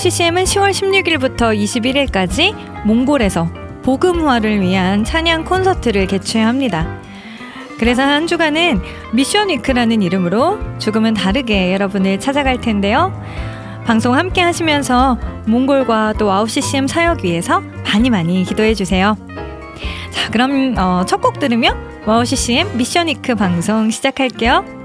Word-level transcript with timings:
CCM은 0.00 0.44
10월 0.44 0.70
16일부터 0.70 1.54
21일까지 1.54 2.54
몽골에서 2.86 3.50
복음화를 3.82 4.62
위한 4.62 5.04
찬양 5.04 5.44
콘서트를 5.44 6.06
개최합니다. 6.06 7.02
그래서 7.78 8.00
한 8.00 8.26
주간은 8.26 8.80
mission 9.12 9.50
week라는 9.50 10.00
이름으로 10.00 10.58
조금은 10.78 11.12
다르게 11.12 11.74
여러분을 11.74 12.18
찾아갈 12.18 12.62
텐데요. 12.62 13.12
방송 13.84 14.14
함께 14.14 14.40
하시면서 14.40 15.18
몽골과 15.46 16.14
또 16.18 16.28
와우 16.28 16.48
CCM 16.48 16.86
사역 16.86 17.22
위해서 17.22 17.60
많이 17.84 18.08
많이 18.08 18.42
기도해 18.44 18.72
주세요. 18.72 19.18
자, 20.08 20.30
그럼 20.30 20.76
어, 20.78 21.04
첫곡 21.04 21.38
들으며 21.38 21.76
와우 22.06 22.24
CCM 22.24 22.78
mission 22.78 23.08
week 23.08 23.34
방송 23.34 23.90
시작할게요. 23.90 24.79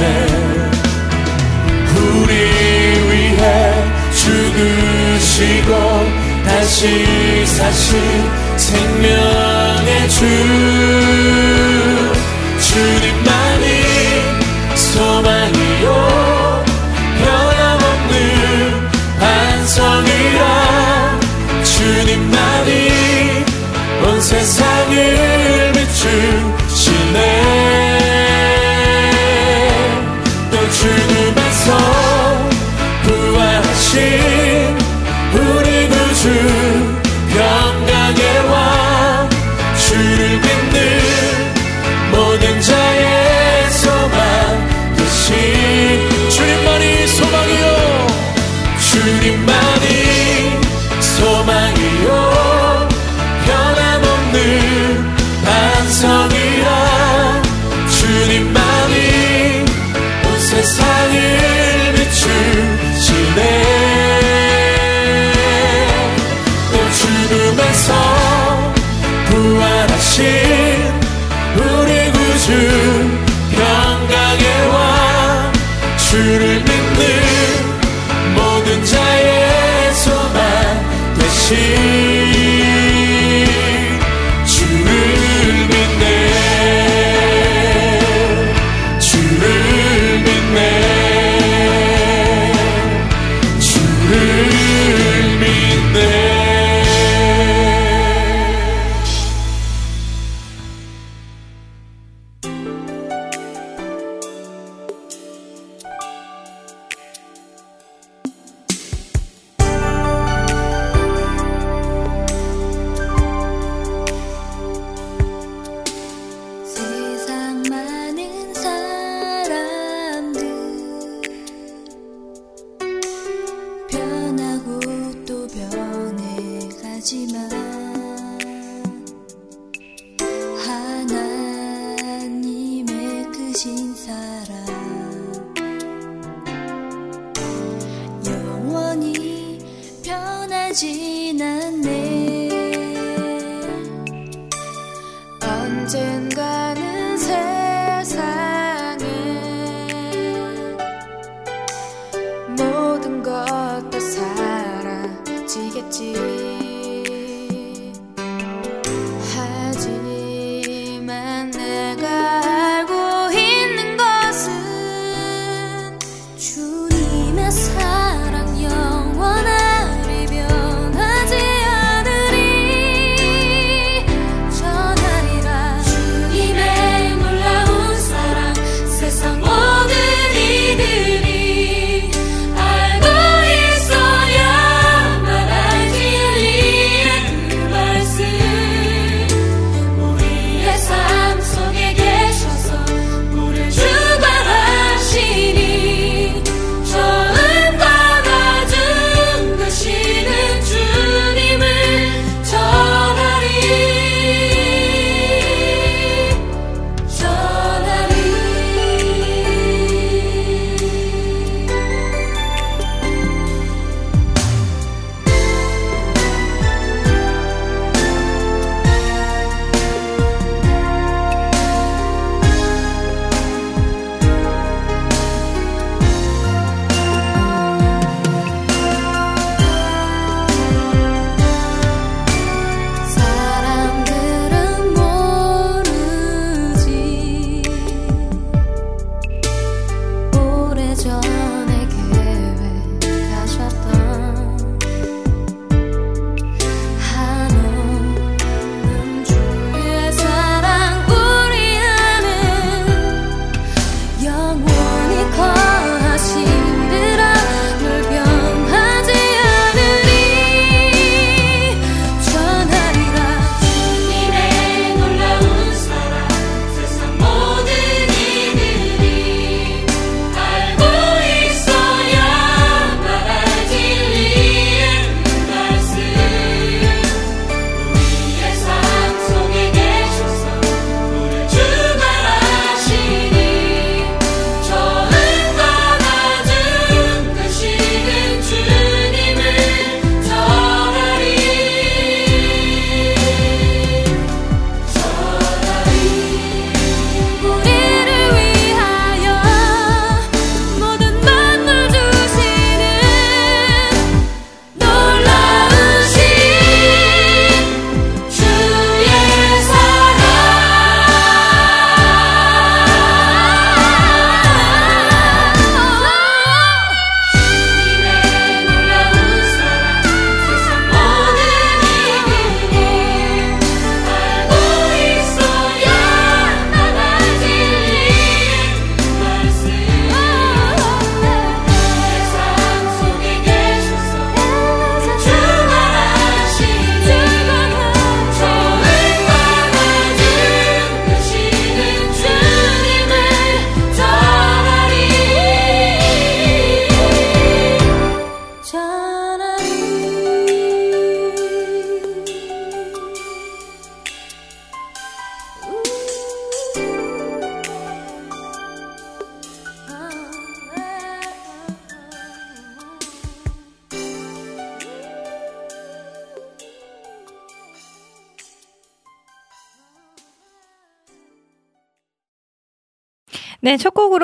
되시네 0.00 0.70
우리 1.94 2.32
위해 3.10 3.84
죽으시고 4.14 5.70
다시 6.44 7.46
사신 7.46 7.98
생명의 8.56 10.08
주 10.08 10.20
주님만이 12.60 13.66
소망이요. 14.74 16.64
변함없는 17.24 18.90
반성이라 19.18 20.40
주님만이 21.64 22.70
온 24.04 24.20
세상을 24.20 25.72
비추 25.72 26.49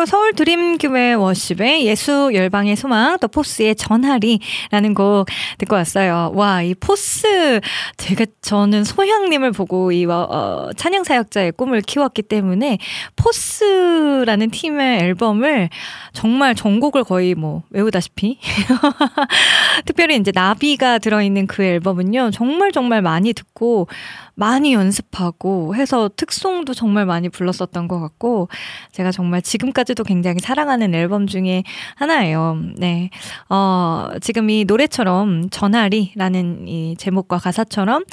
서울 0.07 0.33
드림교회 0.35 1.15
worship의 1.15 1.85
예수 1.85 2.31
열방의 2.33 2.77
소망, 2.77 3.19
또 3.19 3.27
포스의 3.27 3.75
전하리라는 3.75 4.95
곡 4.95 5.27
듣고 5.59 5.75
왔어요. 5.75 6.31
와, 6.35 6.63
이 6.63 6.75
포스, 6.75 7.61
제가, 7.97 8.25
저는 8.41 8.85
소향님을 8.85 9.51
보고 9.51 9.91
이, 9.91 10.07
어, 10.07 10.71
찬양 10.77 11.03
사역자의 11.03 11.53
꿈을 11.53 11.81
키웠기 11.81 12.23
때문에 12.23 12.79
포스라는 13.27 14.51
팀의 14.51 15.01
앨범을 15.01 15.69
정말 16.13 16.55
전곡을 16.55 17.03
거의 17.03 17.35
뭐 17.35 17.65
외우다시피. 17.71 18.39
특별히 19.85 20.17
이제 20.17 20.31
나비가 20.33 20.99
들어있는 20.99 21.49
그 21.49 21.65
앨범은요, 21.65 22.31
정말 22.31 22.71
정말 22.71 23.03
많이 23.03 23.33
듣고, 23.33 23.89
많이 24.35 24.75
연습하고 24.75 25.75
해서 25.75 26.09
특송도 26.15 26.73
정말 26.75 27.05
많이 27.05 27.29
불렀었던 27.29 27.89
것 27.89 27.99
같고 27.99 28.49
제가 28.93 29.11
정말 29.11 29.43
지금까지도 29.43 30.05
굉장히 30.05 30.39
사랑하는 30.41 30.95
앨범 30.95 31.27
중에 31.27 31.65
하나예요. 31.97 32.61
네. 32.77 33.11
어, 33.49 34.09
지금 34.21 34.51
이 34.51 34.65
노래처럼 34.65 35.51
전하리라는 35.51 36.69
이 36.69 36.97
제목과 36.97 37.39
가사처럼 37.39 38.05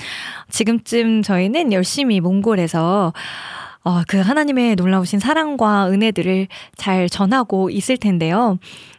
지금쯤 0.49 1.21
저희는 1.21 1.71
열심히 1.71 2.19
몽골에서 2.19 3.13
어, 3.83 4.01
그 4.07 4.19
하나님의 4.19 4.75
놀라우신 4.75 5.19
사랑과 5.19 5.89
은혜들을 5.89 6.47
잘 6.75 7.09
전하고 7.09 7.69
있을 7.69 7.97
텐데요. 7.97 8.57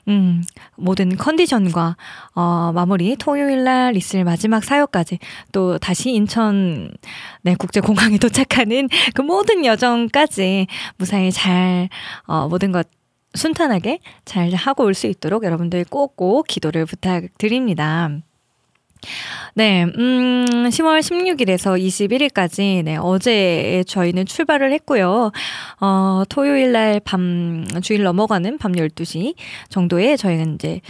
음, 0.09 0.43
모든 0.77 1.17
컨디션과, 1.17 1.97
어, 2.35 2.73
마무리, 2.75 3.17
토요일 3.17 3.65
날 3.65 3.97
있을 3.97 4.25
마지막 4.25 4.63
사역까지, 4.63 5.19
또 5.53 5.79
다시 5.79 6.11
인천, 6.11 6.91
네, 7.43 7.55
국제공항에 7.55 8.19
도착하는 8.19 8.89
그 9.15 9.23
모든 9.23 9.65
여정까지 9.65 10.67
무사히 10.99 11.33
잘, 11.33 11.89
어, 12.27 12.49
모든 12.49 12.71
것 12.73 12.87
순탄하게 13.35 13.99
잘 14.25 14.53
하고 14.55 14.85
올 14.85 14.95
수 14.95 15.09
있도록 15.09 15.43
여러분들 15.45 15.85
꼭꼭 15.87 16.47
기도를 16.47 16.87
부탁드립니다. 16.87 18.11
네, 19.55 19.85
음, 19.85 20.47
10월 20.69 21.01
16일에서 21.01 21.81
21일까지, 21.81 22.83
네, 22.85 22.97
어제 22.97 23.85
저희는 23.87 24.27
출발을 24.27 24.73
했고요. 24.73 25.31
어, 25.81 26.23
토요일 26.29 26.73
날 26.73 27.01
밤, 27.01 27.67
주일 27.83 28.03
넘어가는 28.03 28.59
밤 28.59 28.73
12시 28.73 29.35
정도에 29.69 30.17
저희는 30.17 30.57
이제, 30.57 30.81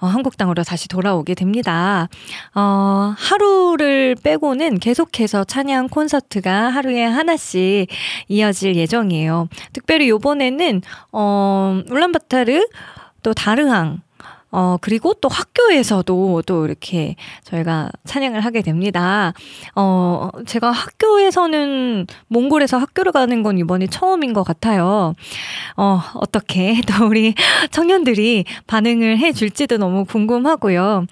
어, 0.00 0.06
한국땅으로 0.06 0.64
다시 0.64 0.88
돌아오게 0.88 1.34
됩니다. 1.34 2.08
어, 2.54 3.14
하루를 3.16 4.16
빼고는 4.22 4.78
계속해서 4.78 5.44
찬양 5.44 5.88
콘서트가 5.88 6.70
하루에 6.70 7.04
하나씩 7.04 7.86
이어질 8.28 8.76
예정이에요. 8.76 9.48
특별히 9.72 10.08
요번에는, 10.08 10.82
어, 11.12 11.80
울란바타르, 11.90 12.66
또 13.22 13.32
다르항, 13.32 14.02
어, 14.56 14.76
그리고 14.80 15.14
또 15.14 15.28
학교에서도 15.28 16.42
또 16.46 16.64
이렇게 16.64 17.16
저희가 17.42 17.90
찬양을 18.04 18.40
하게 18.40 18.62
됩니다. 18.62 19.32
어, 19.74 20.30
제가 20.46 20.70
학교에서는 20.70 22.06
몽골에서 22.28 22.78
학교를 22.78 23.10
가는 23.10 23.42
건 23.42 23.58
이번이 23.58 23.88
처음인 23.88 24.32
것 24.32 24.44
같아요. 24.44 25.14
어, 25.76 26.00
어떻게 26.14 26.80
또 26.86 27.04
우리 27.06 27.34
청년들이 27.72 28.44
반응을 28.68 29.18
해 29.18 29.32
줄지도 29.32 29.78
너무 29.78 30.04
궁금하고요. 30.04 31.06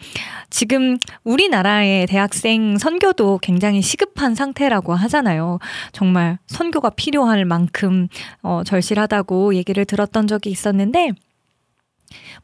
지금 0.48 0.98
우리나라의 1.24 2.06
대학생 2.06 2.78
선교도 2.78 3.40
굉장히 3.42 3.82
시급한 3.82 4.36
상태라고 4.36 4.94
하잖아요. 4.94 5.58
정말 5.90 6.38
선교가 6.46 6.90
필요할 6.90 7.44
만큼 7.44 8.06
어, 8.44 8.62
절실하다고 8.64 9.56
얘기를 9.56 9.84
들었던 9.84 10.28
적이 10.28 10.50
있었는데, 10.50 11.10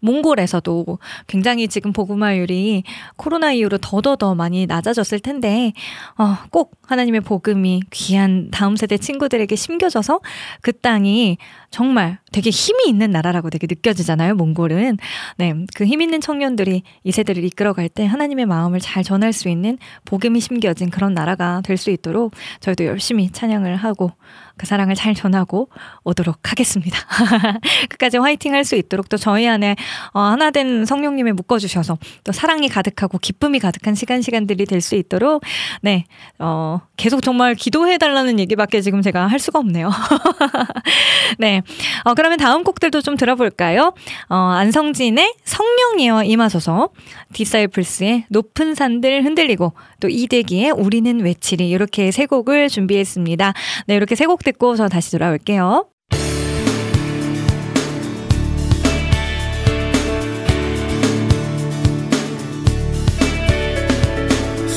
몽골에서도 0.01 0.99
굉장히 1.27 1.69
지금 1.69 1.93
복음화율이 1.93 2.85
코로나 3.17 3.53
이후로 3.53 3.79
더더더 3.79 4.35
많이 4.35 4.67
낮아졌을 4.67 5.21
텐데, 5.21 5.73
어, 6.19 6.37
꼭 6.51 6.77
하나님의 6.87 7.21
복음이 7.23 7.81
귀한 7.91 8.51
다음 8.51 8.77
세대 8.77 8.97
친구들에게 8.97 9.55
심겨져서 9.55 10.21
그 10.63 10.73
땅이 10.73 11.39
정말 11.71 12.19
되게 12.33 12.51
힘이 12.51 12.89
있는 12.89 13.11
나라라고 13.11 13.51
되게 13.51 13.67
느껴지잖아요, 13.69 14.35
몽골은. 14.37 14.99
네, 15.39 15.55
그 15.75 15.85
힘 15.89 16.01
있는 16.03 16.21
청년들이 16.21 16.83
이 17.03 17.13
세대를 17.13 17.45
이끌어갈 17.45 17.89
때 17.89 18.05
하나님의 18.07 18.47
마음을 18.47 18.79
잘 18.81 19.03
전할 19.03 19.33
수 19.33 19.49
있는 19.49 19.79
복음이 20.05 20.41
심겨진 20.41 20.91
그런 20.91 21.15
나라가 21.15 21.61
될 21.65 21.79
수 21.79 21.91
있도록 21.91 22.33
저희도 22.61 22.85
열심히 22.87 23.31
찬양을 23.31 23.77
하고 23.77 24.11
그 24.59 24.67
사랑을 24.67 24.95
잘 24.95 25.15
전하고 25.15 25.69
오도록 26.05 26.51
하겠습니다. 26.51 26.99
끝까지 27.89 28.19
화이팅 28.19 28.53
할 28.55 28.65
수 28.65 28.75
있도록 28.77 29.09
또 29.09 29.17
저희 29.17 29.49
안에 29.49 29.77
어, 30.13 30.21
하나 30.21 30.51
된 30.51 30.85
성령님을 30.85 31.33
묶어주셔서 31.33 31.97
또 32.25 32.33
사랑이 32.33 32.69
가득하고 32.69 33.19
기쁨이 33.19 33.59
가득한 33.61 33.95
시간 33.95 34.21
시간들이 34.21 34.67
될 34.67 34.81
수 34.83 34.95
있도록 34.95 35.43
네, 35.83 36.05
어, 36.39 36.81
계속 36.97 37.23
정말 37.23 37.55
기도해달라는 37.55 38.39
얘기밖에 38.41 38.81
지금 38.81 39.01
제가 39.03 39.27
할 39.27 39.39
수가 39.39 39.59
없네요. 39.61 39.91
네. 41.39 41.63
어, 42.05 42.15
그러면 42.15 42.39
다음 42.39 42.65
곡들도 42.65 43.01
좀 43.03 43.17
들어볼까요? 43.17 43.93
어, 44.29 44.35
안성진의 44.37 45.35
성령이여 45.45 46.25
임하소서, 46.25 46.91
디사이플스의 47.33 48.25
높은 48.29 48.75
산들 48.75 49.25
흔들리고, 49.25 49.73
또 50.01 50.09
이대기의 50.09 50.71
우리는 50.73 51.21
외치리, 51.21 51.69
이렇게 51.69 52.11
세 52.11 52.27
곡을 52.27 52.69
준비했습니다. 52.69 53.53
네, 53.87 53.95
이렇게 53.97 54.15
세 54.15 54.27
곡 54.29 54.45
듣고 54.49 54.77
저 54.77 54.89
다시 54.89 55.11
돌아올게요. 55.11 55.87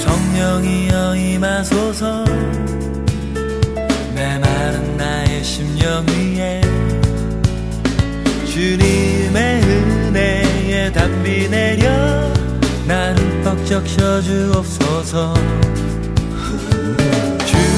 성령이여 0.04 1.16
임하소서. 1.16 2.26
메마른 4.14 4.98
나의 4.98 5.42
심령 5.42 6.06
위에. 6.08 6.62
주님의 8.46 9.62
은혜에 9.62 10.92
담비 10.92 11.50
내려 11.50 11.90
나는 12.86 13.42
벅적 13.44 13.88
셔주옵소서 13.88 15.34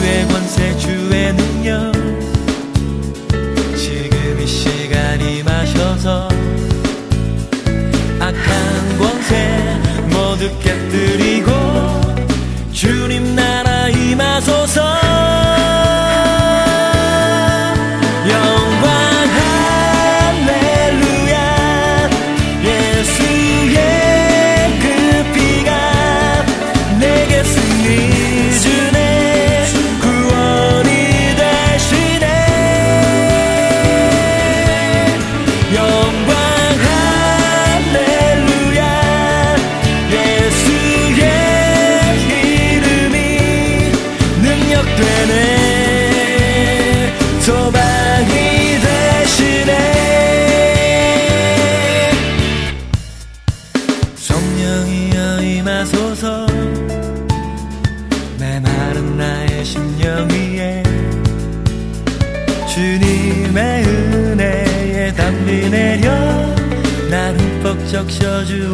주의 0.03 0.27
권세 0.27 0.77
주의 0.79 1.33
능력. 1.33 1.93
지금 3.77 4.41
이 4.41 4.45
시간 4.45 5.21
임하셔서 5.21 6.27
악한 8.19 8.97
권세 8.99 9.79
모두 10.09 10.51
깨뜨리고 10.59 11.62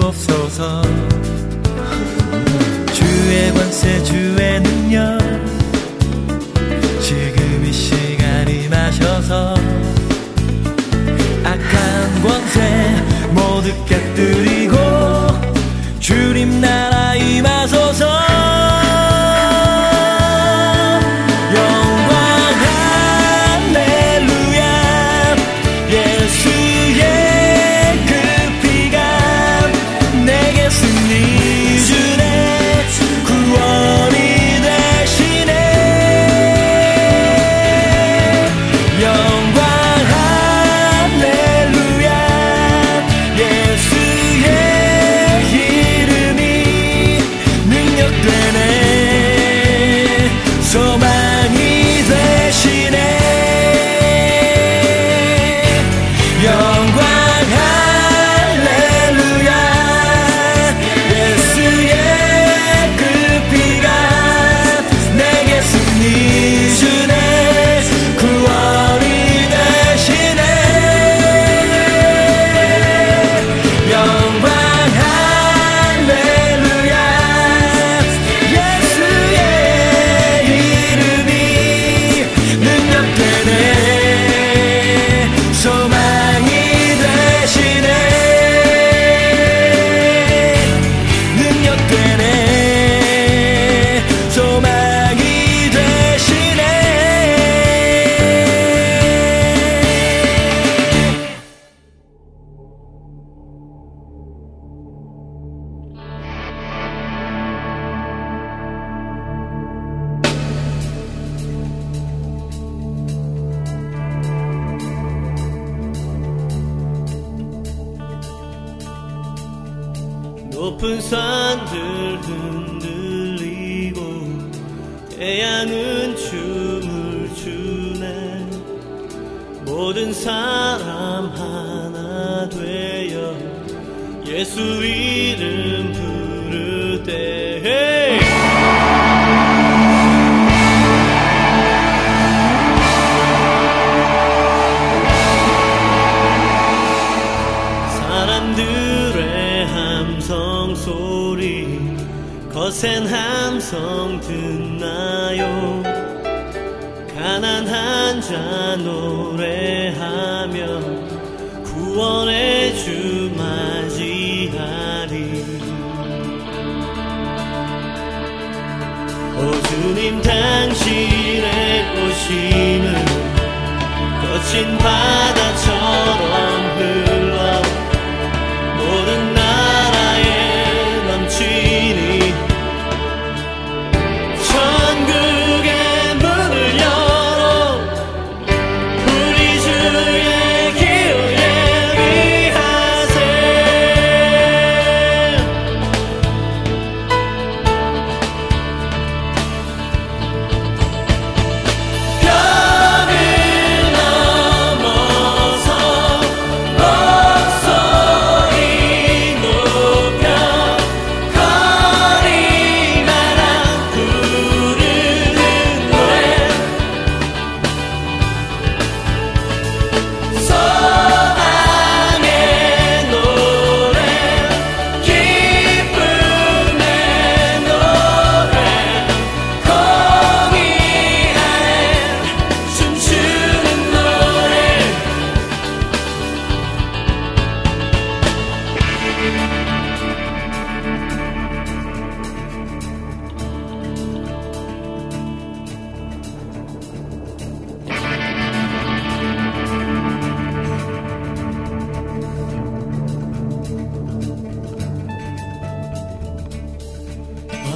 주옵소서. 0.10 0.82
주의 2.94 3.54
권세 3.54 4.04
주의 4.04 4.62
능력 4.62 5.19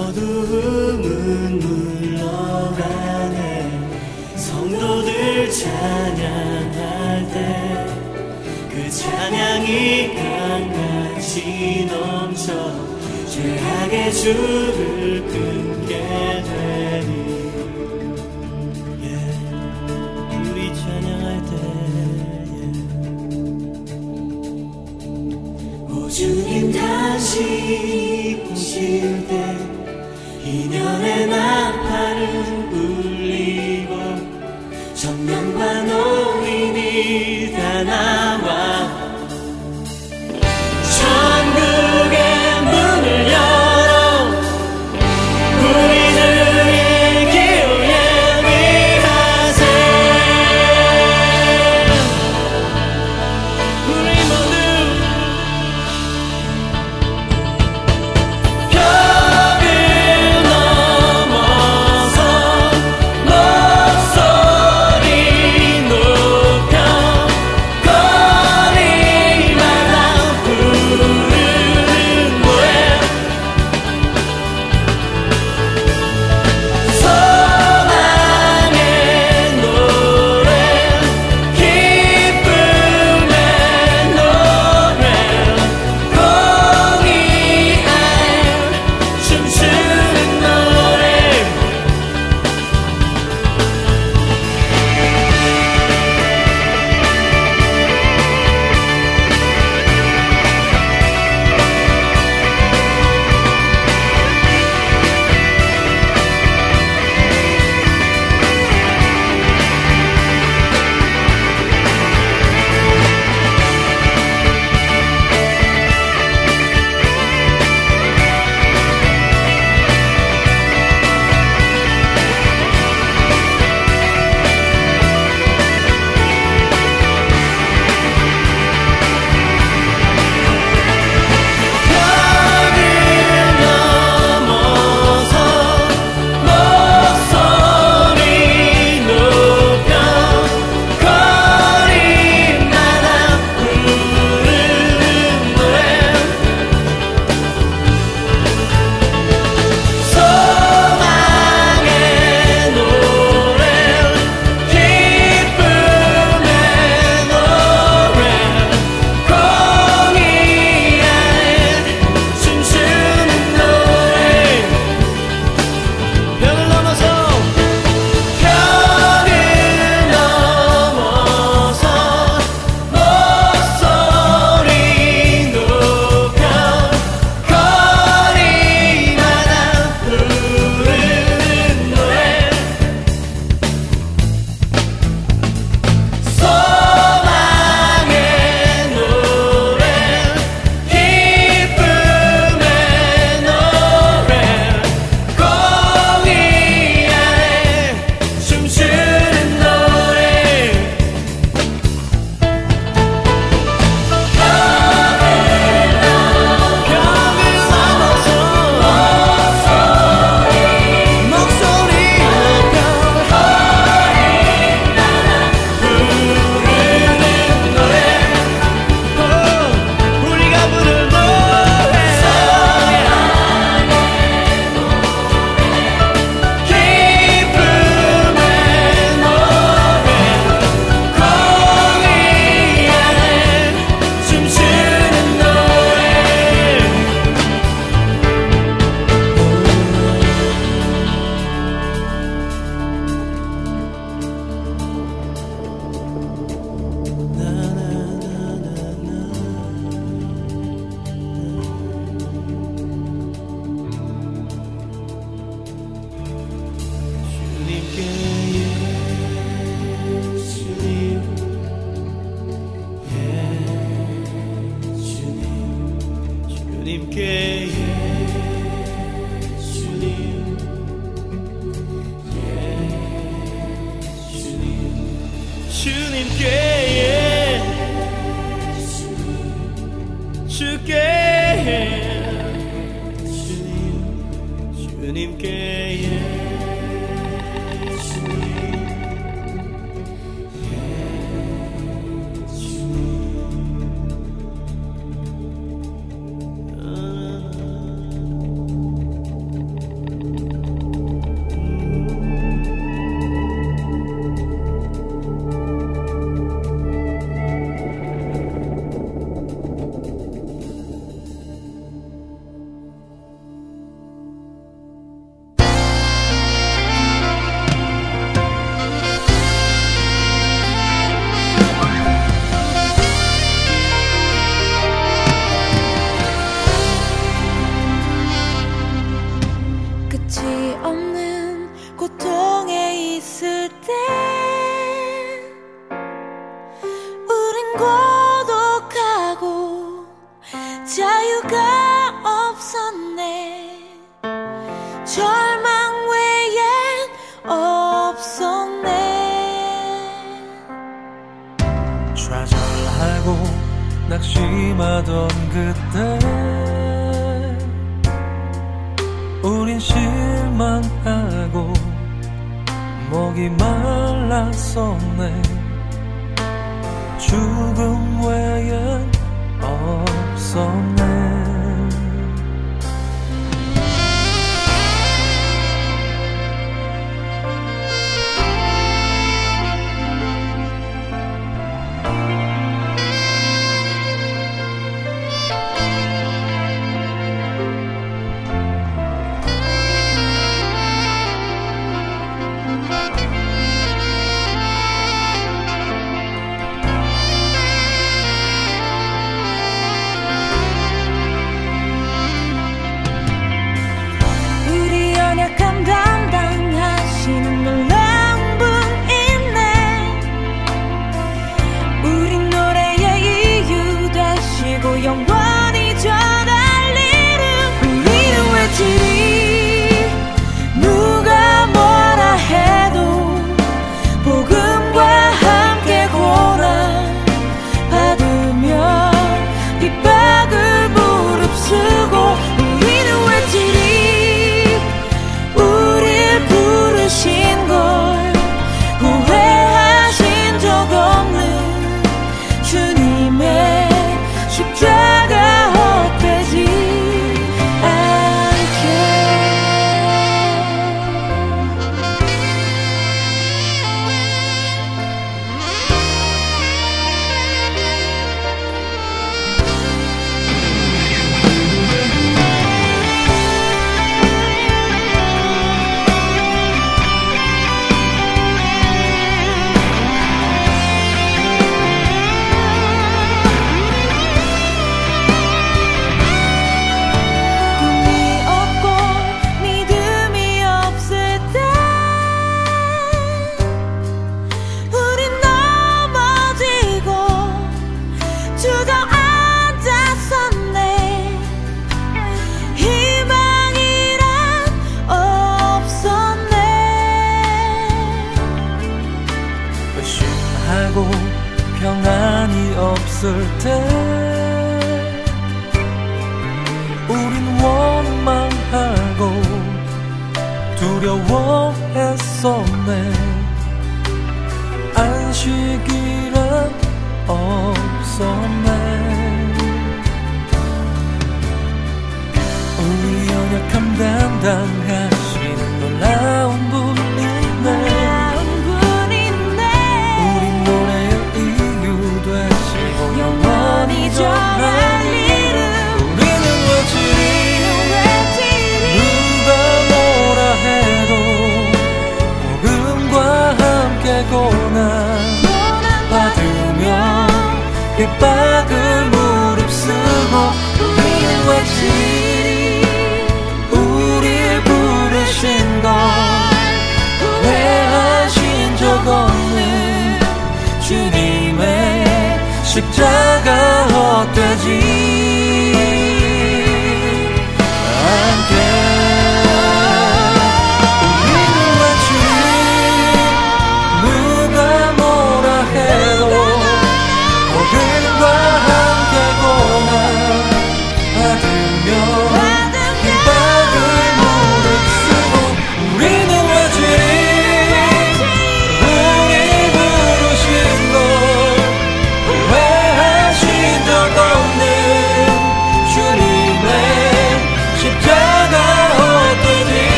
어두움은 0.00 1.58
물러가네. 1.58 3.36
성도들 4.36 5.50
찬양할 5.50 7.28
때 7.32 7.34
그 8.70 8.88
찬양이 8.90 10.14
강같이 10.14 11.86
넘쳐 11.88 12.52
죄악의 13.26 14.12
줄을 14.12 15.24
끊게 15.28 16.42
되니 16.42 17.10
예. 19.04 19.06
우리 20.50 20.74
찬양할 20.74 21.26
때 21.46 21.52
예. 22.56 22.58
주님 26.10 26.72
다시 26.72 28.42
오실 28.50 29.26
때 29.28 29.39
이년의 30.50 31.28
나팔을 31.28 32.72
울리고 32.72 33.94
청년과 34.94 35.82
노인이 35.84 37.52
다 37.52 37.84
나와 37.84 38.69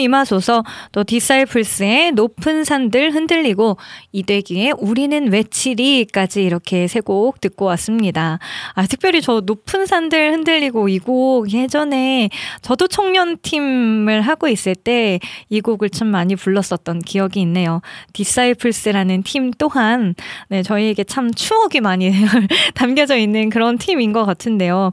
임하소서, 0.00 0.64
또 0.92 1.04
디사이플스의 1.04 2.12
높은 2.12 2.64
산들 2.64 3.12
흔들리고, 3.14 3.76
이대기의 4.12 4.74
우리는 4.78 5.30
외치리까지 5.32 6.42
이렇게 6.44 6.86
세 6.88 7.00
곡 7.00 7.40
듣고 7.40 7.64
왔습니다. 7.66 8.38
아, 8.74 8.86
특별히 8.86 9.20
저 9.22 9.40
높은 9.44 9.86
산들 9.86 10.32
흔들리고 10.32 10.88
이 10.88 10.98
곡 10.98 11.50
예전에 11.52 12.28
저도 12.62 12.88
청년팀을 12.88 14.20
하고 14.22 14.48
있을 14.48 14.74
때 14.74 15.18
이 15.48 15.60
곡을 15.60 15.90
참 15.90 16.08
많이 16.08 16.36
불렀었던 16.36 17.00
기억이 17.00 17.40
있네요. 17.42 17.80
디사이플스라는 18.12 19.22
팀 19.22 19.50
또한, 19.58 20.14
네, 20.48 20.62
저희에게 20.62 21.04
참 21.04 21.32
추억이 21.32 21.80
많이 21.80 22.12
담겨져 22.74 23.16
있는 23.16 23.50
그런 23.50 23.78
팀인 23.78 24.12
것 24.12 24.24
같은데요. 24.24 24.92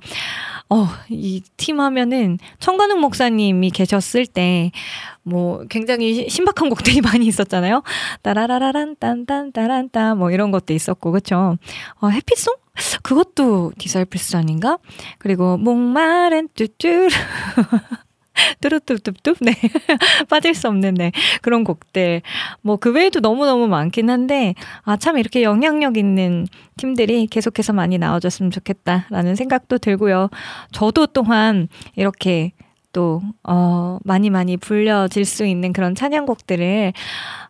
어, 0.69 0.85
이 1.09 1.41
팀 1.57 1.79
하면은 1.79 2.39
청관욱 2.59 2.99
목사님이 2.99 3.69
계셨을 3.71 4.25
때, 4.25 4.71
뭐, 5.23 5.63
굉장히 5.69 6.29
신박한 6.29 6.69
곡들이 6.69 6.99
많이 7.01 7.25
있었잖아요. 7.25 7.83
따라라라란, 8.21 8.97
딴딴, 8.99 9.53
따란따, 9.53 10.15
뭐 10.15 10.31
이런 10.31 10.51
것도 10.51 10.73
있었고, 10.73 11.11
그쵸? 11.11 11.57
어, 12.01 12.07
해피송? 12.09 12.53
그것도 13.01 13.71
디사이플스 13.77 14.35
아닌가? 14.35 14.77
그리고, 15.19 15.57
목마른 15.57 16.49
뚜뚜 16.53 17.07
뚜루뚜뚜뚜 18.61 19.35
네 19.41 19.53
빠질 20.29 20.53
수 20.53 20.67
없는 20.67 20.93
네 20.95 21.11
그런 21.41 21.63
곡들 21.63 22.21
뭐 22.61 22.77
그 22.77 22.91
외에도 22.91 23.19
너무 23.19 23.45
너무 23.45 23.67
많긴 23.67 24.09
한데 24.09 24.53
아 24.83 24.97
참 24.97 25.17
이렇게 25.17 25.43
영향력 25.43 25.97
있는 25.97 26.47
팀들이 26.77 27.27
계속해서 27.27 27.73
많이 27.73 27.97
나와줬으면 27.97 28.51
좋겠다라는 28.51 29.35
생각도 29.35 29.77
들고요. 29.77 30.29
저도 30.71 31.07
또한 31.07 31.67
이렇게 31.95 32.51
또, 32.93 33.21
어, 33.43 33.99
많이 34.03 34.29
많이 34.29 34.57
불려질 34.57 35.23
수 35.25 35.45
있는 35.45 35.71
그런 35.73 35.93
찬양곡들을 35.95 36.93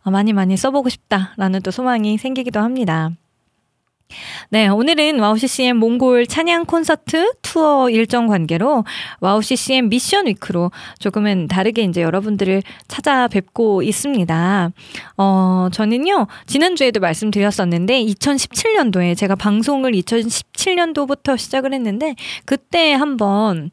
많이 0.05 0.33
많이 0.33 0.57
써보고 0.57 0.89
싶다라는 0.89 1.61
또 1.61 1.71
소망이 1.71 2.17
생기기도 2.17 2.59
합니다. 2.59 3.11
네, 4.49 4.67
오늘은 4.67 5.19
와우 5.19 5.37
CCM 5.37 5.77
몽골 5.77 6.27
찬양 6.27 6.65
콘서트 6.65 7.33
투어 7.41 7.89
일정 7.89 8.27
관계로 8.27 8.85
와우 9.19 9.41
CCM 9.41 9.89
mission 9.89 10.27
week로 10.27 10.71
조금은 10.99 11.47
다르게 11.47 11.83
이제 11.83 12.01
여러분들을 12.01 12.63
찾아뵙고 12.87 13.83
있습니다. 13.83 14.71
어, 15.17 15.67
저는요, 15.71 16.27
지난주에도 16.45 16.99
말씀드렸었는데 16.99 18.05
2017년도에 18.05 19.17
제가 19.17 19.35
방송을 19.35 19.91
2017년도부터 19.91 21.37
시작을 21.37 21.73
했는데 21.73 22.15
그때 22.45 22.93
한번 22.93 23.71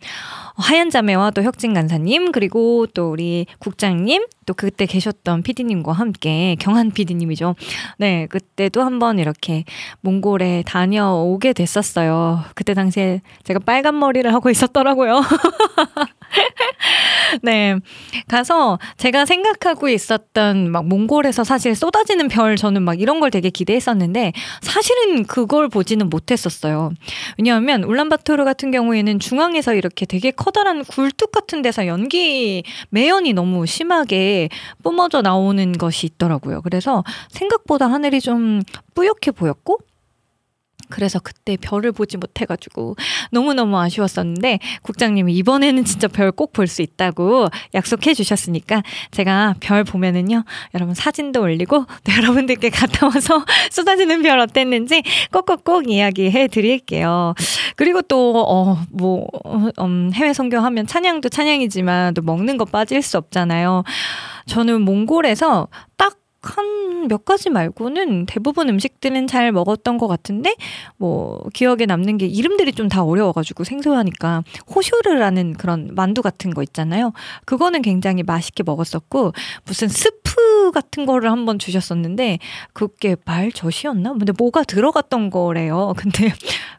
하얀 0.56 0.90
자매와 0.90 1.32
또 1.32 1.42
혁진 1.42 1.74
간사님 1.74 2.32
그리고 2.32 2.86
또 2.94 3.10
우리 3.10 3.46
국장님 3.58 4.24
또 4.46 4.54
그때 4.54 4.86
계셨던 4.86 5.42
피디님과 5.42 5.92
함께 5.92 6.56
경한 6.60 6.92
피디님이죠. 6.92 7.54
네, 7.98 8.26
그때도 8.26 8.82
한번 8.82 9.18
이렇게 9.18 9.64
몽골 10.00 10.23
에 10.40 10.62
다녀오게 10.66 11.52
됐었어요. 11.52 12.44
그때 12.54 12.72
당시에 12.72 13.20
제가 13.42 13.60
빨간 13.60 13.98
머리를 13.98 14.32
하고 14.32 14.48
있었더라고요. 14.48 15.20
네. 17.42 17.76
가서 18.26 18.78
제가 18.96 19.26
생각하고 19.26 19.88
있었던 19.88 20.70
막 20.70 20.86
몽골에서 20.86 21.44
사실 21.44 21.74
쏟아지는 21.74 22.28
별 22.28 22.56
저는 22.56 22.82
막 22.82 23.00
이런 23.00 23.20
걸 23.20 23.30
되게 23.30 23.50
기대했었는데 23.50 24.32
사실은 24.62 25.24
그걸 25.24 25.68
보지는 25.68 26.08
못했었어요. 26.08 26.92
왜냐하면 27.38 27.84
울란바토르 27.84 28.44
같은 28.44 28.70
경우에는 28.70 29.18
중앙에서 29.18 29.74
이렇게 29.74 30.06
되게 30.06 30.30
커다란 30.30 30.84
굴뚝 30.84 31.32
같은 31.32 31.60
데서 31.60 31.86
연기 31.86 32.64
매연이 32.88 33.34
너무 33.34 33.66
심하게 33.66 34.48
뿜어져 34.82 35.20
나오는 35.20 35.72
것이 35.72 36.06
있더라고요. 36.06 36.62
그래서 36.62 37.04
생각보다 37.28 37.90
하늘이 37.90 38.20
좀 38.20 38.62
뿌옇게 38.94 39.32
보였고 39.32 39.78
그래서 40.90 41.18
그때 41.18 41.56
별을 41.56 41.92
보지 41.92 42.16
못해가지고 42.16 42.96
너무너무 43.30 43.78
아쉬웠었는데 43.78 44.58
국장님이 44.82 45.34
이번에는 45.34 45.84
진짜 45.84 46.08
별 46.08 46.30
꼭 46.32 46.52
볼 46.52 46.66
수 46.66 46.82
있다고 46.82 47.48
약속해 47.74 48.14
주셨으니까 48.14 48.82
제가 49.10 49.54
별 49.60 49.84
보면은요 49.84 50.44
여러분 50.74 50.94
사진도 50.94 51.42
올리고 51.42 51.84
또 51.84 52.12
여러분들께 52.16 52.70
갔다 52.70 53.06
와서 53.06 53.44
쏟아지는 53.70 54.22
별 54.22 54.38
어땠는지 54.38 55.02
꼭꼭꼭 55.32 55.88
이야기해 55.90 56.48
드릴게요. 56.48 57.34
그리고 57.76 58.02
또, 58.02 58.44
어, 58.46 58.78
뭐, 58.90 59.26
음, 59.80 60.10
해외 60.14 60.32
성경하면 60.32 60.86
찬양도 60.86 61.28
찬양이지만 61.28 62.14
또 62.14 62.22
먹는 62.22 62.56
거 62.56 62.64
빠질 62.64 63.02
수 63.02 63.18
없잖아요. 63.18 63.84
저는 64.46 64.82
몽골에서 64.82 65.68
딱 65.96 66.16
한 66.44 66.84
몇 67.08 67.24
가지 67.24 67.50
말고는 67.50 68.26
대부분 68.26 68.68
음식들은 68.68 69.26
잘 69.26 69.52
먹었던 69.52 69.98
것 69.98 70.08
같은데 70.08 70.54
뭐 70.96 71.42
기억에 71.52 71.86
남는 71.86 72.18
게 72.18 72.26
이름들이 72.26 72.72
좀 72.72 72.84
다 72.84 73.02
어려워가지고 73.02 73.64
생소하니까 73.64 74.44
호쇼르라는 74.74 75.54
그런 75.54 75.88
만두 75.94 76.20
같은 76.20 76.52
거 76.52 76.62
있잖아요. 76.62 77.14
그거는 77.46 77.80
굉장히 77.80 78.22
맛있게 78.22 78.62
먹었었고 78.62 79.32
무슨 79.64 79.88
스프 79.88 80.70
같은 80.70 81.06
거를 81.06 81.30
한번 81.30 81.58
주셨었는데 81.58 82.40
그게 82.74 83.16
말젓이었나? 83.24 84.12
근데 84.12 84.34
뭐가 84.36 84.64
들어갔던 84.64 85.30
거래요. 85.30 85.94
근데 85.96 86.30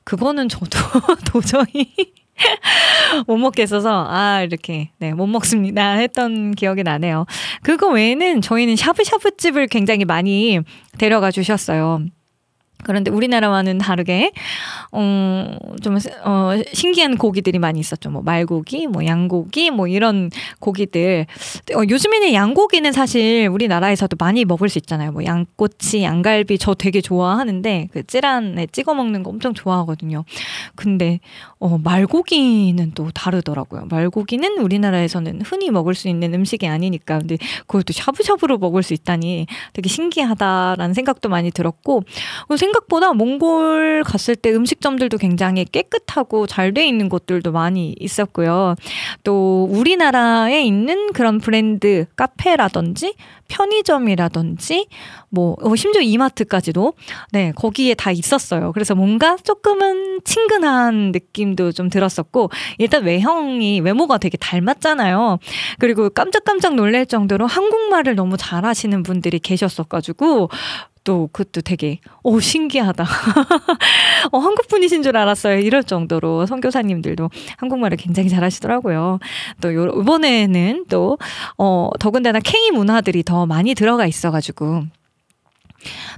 그거는 0.04 0.48
저도 0.48 0.78
도저히 1.26 1.96
못 3.28 3.38
먹겠어서 3.38 4.08
아 4.10 4.42
이렇게 4.42 4.90
네 5.00 5.12
못 5.14 5.28
먹습니다 5.28 5.94
했던 5.94 6.54
기억이 6.54 6.84
나네요. 6.84 7.26
그거 7.64 7.90
외에는 7.90 8.42
저희는 8.42 8.76
샤브샤브 8.76 9.38
집을 9.38 9.68
굉장히 9.68 10.04
많이 10.06 10.60
데려가 10.98 11.32
주셨어요. 11.32 12.02
그런데 12.84 13.12
우리나라와는 13.12 13.78
다르게 13.78 14.32
어, 14.92 15.58
좀 15.82 15.98
어, 16.24 16.52
신기한 16.74 17.18
고기들이 17.18 17.60
많이 17.60 17.80
있었죠. 17.80 18.10
뭐 18.10 18.22
말고기, 18.22 18.88
뭐 18.88 19.06
양고기, 19.06 19.72
뭐 19.72 19.88
이런 19.88 20.30
고기들. 20.60 21.26
어, 21.76 21.82
요즘에는 21.90 22.34
양고기는 22.34 22.92
사실 22.92 23.48
우리나라에서도 23.48 24.16
많이 24.20 24.46
먹을 24.46 24.70
수 24.70 24.78
있잖아요. 24.78 25.12
뭐 25.12 25.24
양꼬치, 25.24 26.04
양갈비 26.04 26.58
저 26.58 26.74
되게 26.74 27.02
좋아하는데 27.02 27.90
그 27.92 28.06
찌란에 28.06 28.68
찍어 28.68 28.94
먹는 28.94 29.24
거 29.24 29.32
엄청 29.32 29.54
좋아하거든요. 29.54 30.24
근데 30.76 31.20
어, 31.60 31.78
말고기는 31.78 32.92
또 32.94 33.10
다르더라고요. 33.12 33.86
말고기는 33.90 34.60
우리나라에서는 34.60 35.42
흔히 35.42 35.72
먹을 35.72 35.96
수 35.96 36.08
있는 36.08 36.34
음식이 36.34 36.68
아니니까 36.68 37.20
근데 37.20 37.38
또 37.68 37.82
샤브샤브로 37.94 38.58
먹을 38.58 38.84
수 38.84 38.94
있다니 38.94 39.48
되게 39.74 39.90
신기하다라는 39.90 40.94
생각도 40.94 41.30
많이 41.30 41.52
들었고 41.52 42.04
생각보다 42.66 43.14
몽골 43.14 44.04
갔을 44.06 44.36
때 44.36 44.52
음식점들도 44.54 45.18
굉장히 45.18 45.66
깨끗하고 45.66 46.48
잘 46.48 46.76
돼 46.76 46.86
있는 46.86 47.08
곳들도 47.08 47.54
많이 47.54 47.96
있었고요. 48.00 48.76
또 49.24 49.66
우리나라에 49.72 50.64
있는 50.64 51.14
그런 51.14 51.40
브랜드 51.40 52.06
카페라든지 52.18 53.14
편의점이라든지 53.48 54.88
뭐 55.30 55.56
어, 55.62 55.74
심지어 55.76 56.02
이마트까지도 56.02 56.94
네 57.32 57.54
거기에 57.56 57.94
다 57.94 58.12
있었어요. 58.12 58.74
그래서 58.74 58.94
뭔가 58.94 59.38
조금은 59.38 60.22
친근한 60.26 61.12
느낌도 61.14 61.72
좀 61.72 61.90
들었었고 61.90 62.50
일단 62.78 63.04
외형이 63.04 63.80
외모가 63.80 64.18
되게 64.18 64.38
닮았잖아요. 64.38 65.38
그리고 65.80 66.10
깜짝깜짝 66.10 66.76
놀랄 66.76 67.06
정도로 67.06 67.48
한국말을 67.48 68.16
너무 68.16 68.36
잘하시는 68.38 69.04
분들이 69.04 69.40
계셨어가지고 69.40 70.50
또 71.06 71.30
그것도 71.32 71.62
되게 71.62 72.00
오 72.24 72.42
신기하다. 72.42 73.06
어, 74.34 74.40
한국 74.40 74.68
분이신 74.68 75.04
줄 75.04 75.16
알았어요. 75.16 75.60
이럴 75.60 75.84
정도로 75.84 76.48
선교사님들도 76.48 77.30
한국말을 77.58 77.96
굉장히 77.96 78.28
잘하시더라고요. 78.28 79.20
또 79.62 79.74
요, 79.74 79.86
이번에는 80.02 80.86
또 80.90 81.18
어, 81.58 81.90
더군다나 82.00 82.40
K 82.40 82.72
문화들이 82.72 83.24
더 83.24 83.46
많이 83.46 83.74
들어가 83.74 84.06
있어가지고. 84.06 84.84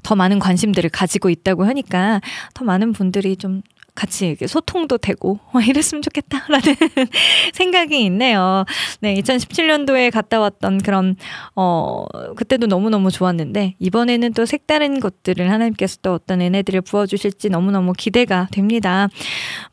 더 0.01 0.15
많은 0.15 0.39
관심들을 0.39 0.89
가지고 0.89 1.29
있다고 1.29 1.65
하니까 1.65 2.21
더 2.53 2.63
많은 2.63 2.93
분들이 2.93 3.35
좀 3.35 3.61
같이 3.97 4.37
소통도 4.45 4.99
되고 4.99 5.39
와 5.53 5.63
이랬으면 5.63 6.03
좋겠다라는 6.03 6.75
생각이 7.53 8.05
있네요. 8.05 8.63
네, 9.01 9.15
2017년도에 9.15 10.11
갔다 10.11 10.39
왔던 10.39 10.83
그런 10.83 11.15
어 11.55 12.05
그때도 12.35 12.67
너무너무 12.67 13.09
좋았는데 13.09 13.73
이번에는 13.79 14.33
또 14.33 14.45
색다른 14.45 14.99
것들을 14.99 15.49
하나님께서 15.49 15.97
또 16.03 16.13
어떤 16.13 16.41
은혜들을 16.41 16.81
부어 16.81 17.07
주실지 17.07 17.49
너무너무 17.49 17.93
기대가 17.93 18.47
됩니다. 18.51 19.07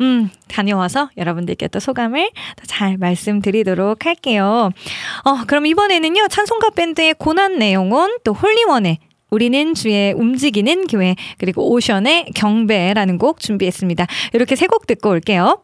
음, 0.00 0.30
다녀와서 0.48 1.10
여러분들께 1.18 1.68
또 1.68 1.78
소감을 1.78 2.30
잘 2.66 2.96
말씀드리도록 2.96 4.06
할게요. 4.06 4.70
어, 5.24 5.44
그럼 5.46 5.66
이번에는요. 5.66 6.28
찬송가 6.28 6.70
밴드의 6.70 7.12
고난 7.18 7.58
내용은 7.58 8.16
또 8.24 8.32
홀리원의 8.32 9.00
우리는 9.34 9.74
주의 9.74 10.12
움직이는 10.12 10.86
교회 10.86 11.16
그리고 11.38 11.72
오션의 11.72 12.26
경배라는 12.34 13.18
곡 13.18 13.40
준비했습니다. 13.40 14.06
이렇게 14.32 14.54
세 14.54 14.66
곡 14.68 14.86
듣고 14.86 15.10
올게요. 15.10 15.62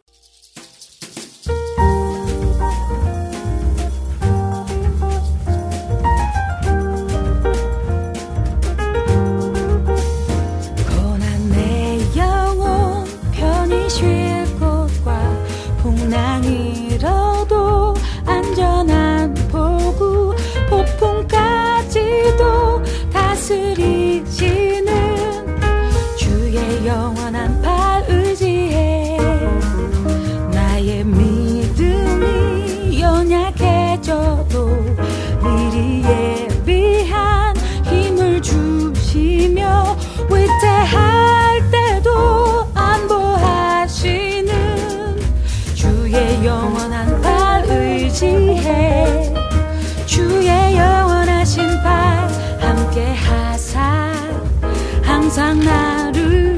항상 55.31 55.61
나를 55.61 56.57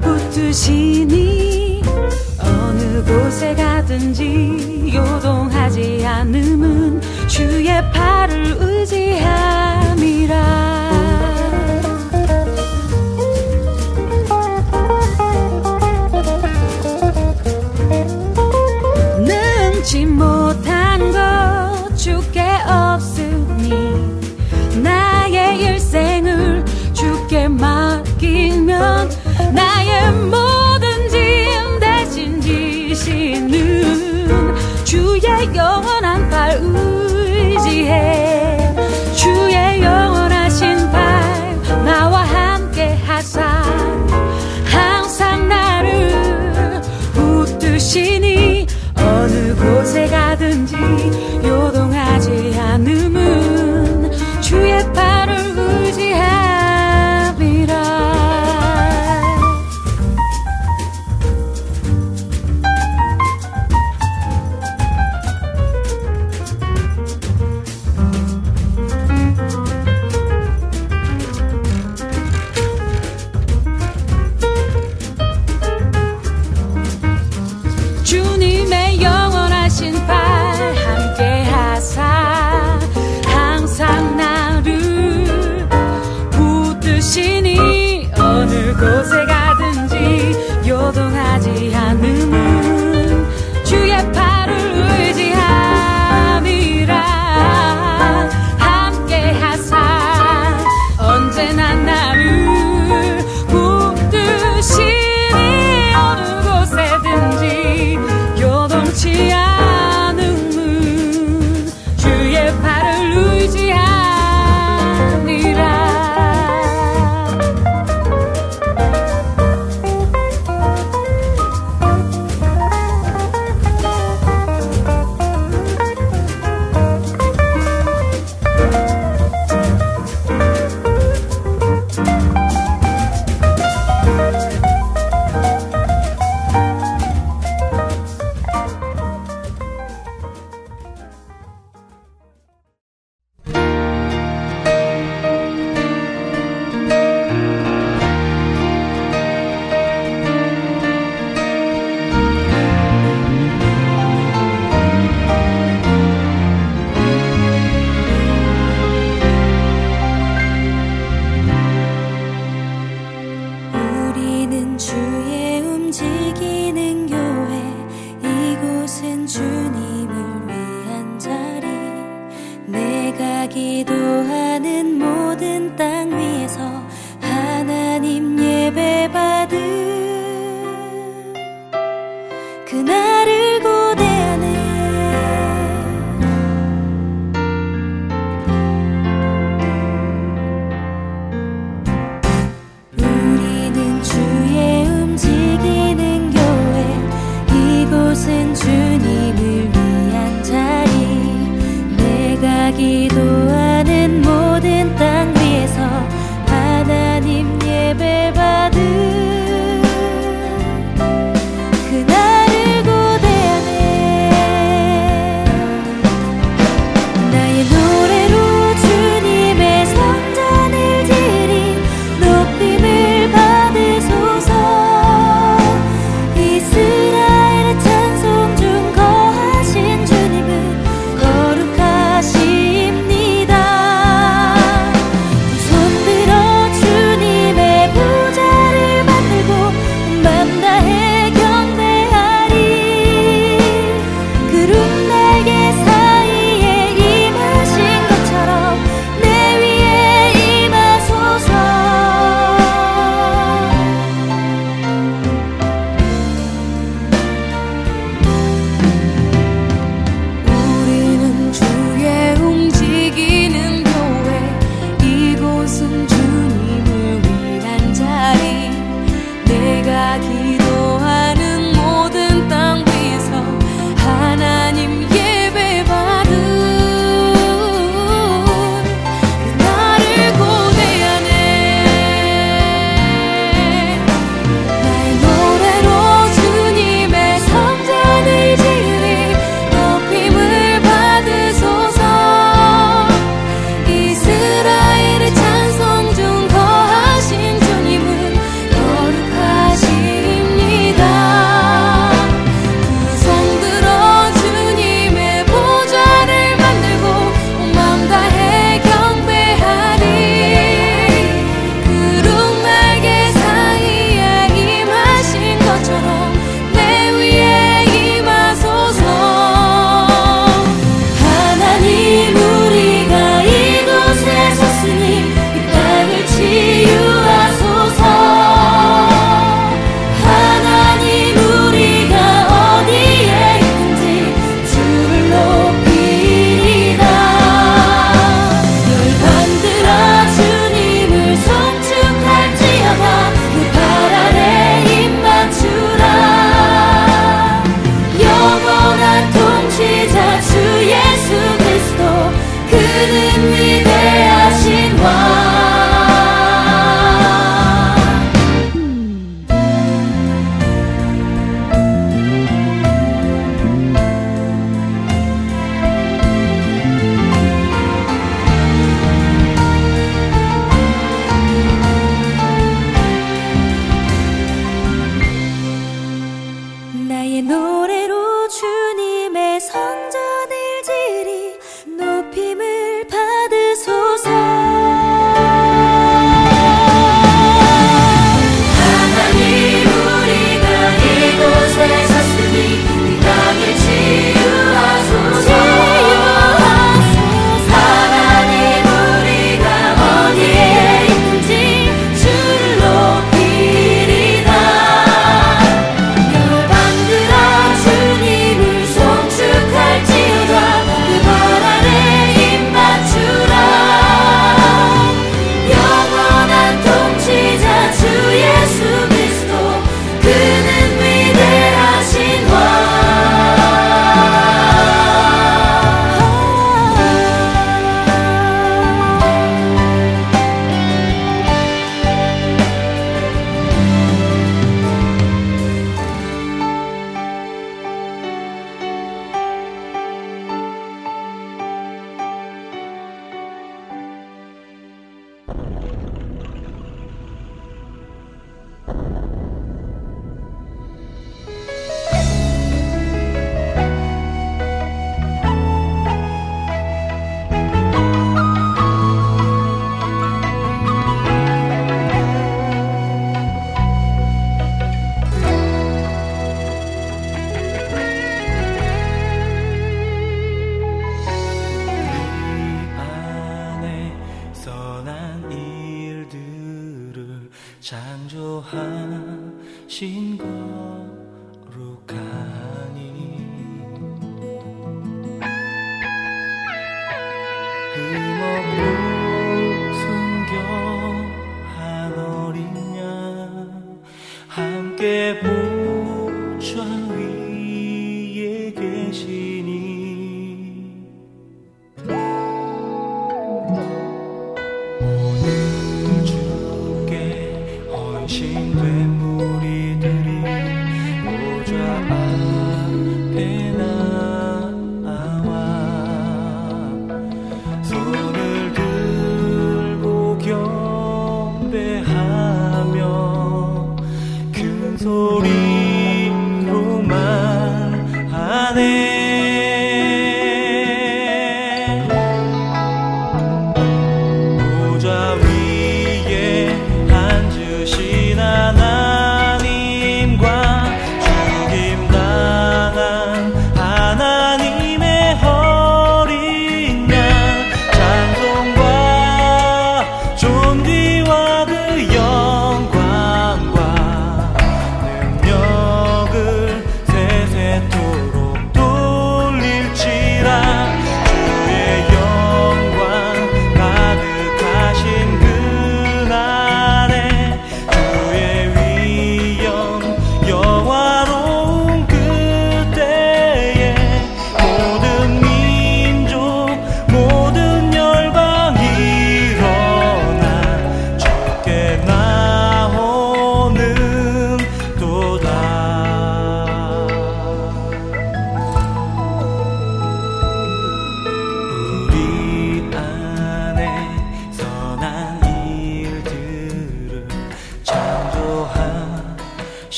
붙드시니 0.00 1.82
어느 2.40 3.04
곳에 3.04 3.54
가든지 3.54 4.90
요동하지 4.94 6.02
않음은 6.06 7.02
주의 7.28 7.66
팔을 7.92 8.56
의지함이라. 8.58 10.34
맡기면 27.56 29.10
나의 29.54 30.12
모든 30.12 31.08
짐 31.08 31.80
대신 31.80 32.40
지시는 32.40 33.54
주의 34.84 35.22
여 35.56 35.73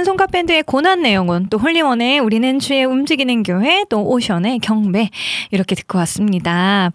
찬송가 0.00 0.28
밴드의 0.28 0.62
고난 0.62 1.02
내용은 1.02 1.48
또 1.50 1.58
홀리원의 1.58 2.20
우리는 2.20 2.58
주의 2.58 2.82
움직이는 2.84 3.42
교회 3.42 3.84
또 3.90 4.02
오션의 4.02 4.60
경배 4.60 5.10
이렇게 5.50 5.74
듣고 5.74 5.98
왔습니다. 5.98 6.90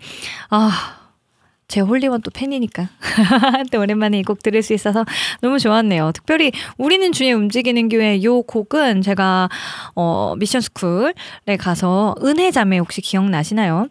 아, 0.49 0.71
제 1.67 1.81
홀리원 1.81 2.23
또 2.23 2.31
팬이니까 2.31 2.89
또 3.71 3.79
오랜만에 3.81 4.17
이 4.17 4.23
곡 4.23 4.41
들을 4.41 4.63
수 4.63 4.73
있어서 4.73 5.05
너무 5.41 5.59
좋았네요. 5.59 6.13
특별히 6.13 6.51
우리는 6.79 7.11
주의 7.11 7.31
움직이는 7.31 7.89
교회 7.89 8.23
요 8.23 8.41
곡은 8.41 9.03
제가 9.03 9.49
어 9.95 10.33
미션 10.39 10.61
스쿨에 10.61 11.57
가서 11.59 12.15
은혜 12.23 12.49
자매 12.49 12.79
혹시 12.79 13.01
기억나시나요? 13.01 13.87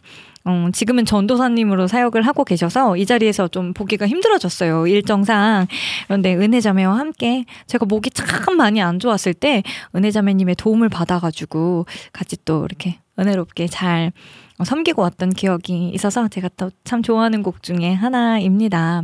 어, 0.46 0.68
지금은 0.72 1.06
전도사님으로 1.06 1.86
사역을 1.86 2.22
하고 2.22 2.44
계셔서 2.44 2.96
이 2.96 3.06
자리에서 3.06 3.48
좀 3.48 3.72
보기가 3.72 4.06
힘들어졌어요. 4.06 4.86
일정상. 4.86 5.66
그런데 6.06 6.34
은혜자매와 6.34 6.98
함께 6.98 7.44
제가 7.66 7.86
목이 7.86 8.10
참 8.10 8.56
많이 8.56 8.82
안 8.82 8.98
좋았을 8.98 9.32
때 9.34 9.62
은혜자매님의 9.94 10.56
도움을 10.56 10.88
받아가지고 10.90 11.86
같이 12.12 12.36
또 12.44 12.64
이렇게 12.64 12.98
은혜롭게 13.18 13.68
잘 13.68 14.12
섬기고 14.62 15.02
왔던 15.02 15.30
기억이 15.30 15.90
있어서 15.94 16.28
제가 16.28 16.48
또 16.56 16.70
참 16.84 17.02
좋아하는 17.02 17.42
곡 17.42 17.62
중에 17.62 17.92
하나입니다. 17.94 19.02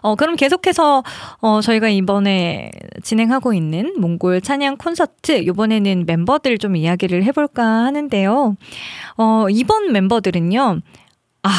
어, 0.00 0.14
그럼 0.14 0.36
계속해서, 0.36 1.02
어, 1.40 1.60
저희가 1.60 1.88
이번에 1.88 2.70
진행하고 3.02 3.54
있는 3.54 3.94
몽골 3.98 4.40
찬양 4.40 4.76
콘서트, 4.76 5.38
이번에는 5.38 6.04
멤버들 6.06 6.58
좀 6.58 6.76
이야기를 6.76 7.24
해볼까 7.24 7.64
하는데요. 7.64 8.56
어, 9.16 9.46
이번 9.50 9.92
멤버들은요, 9.92 10.80
아, 11.44 11.50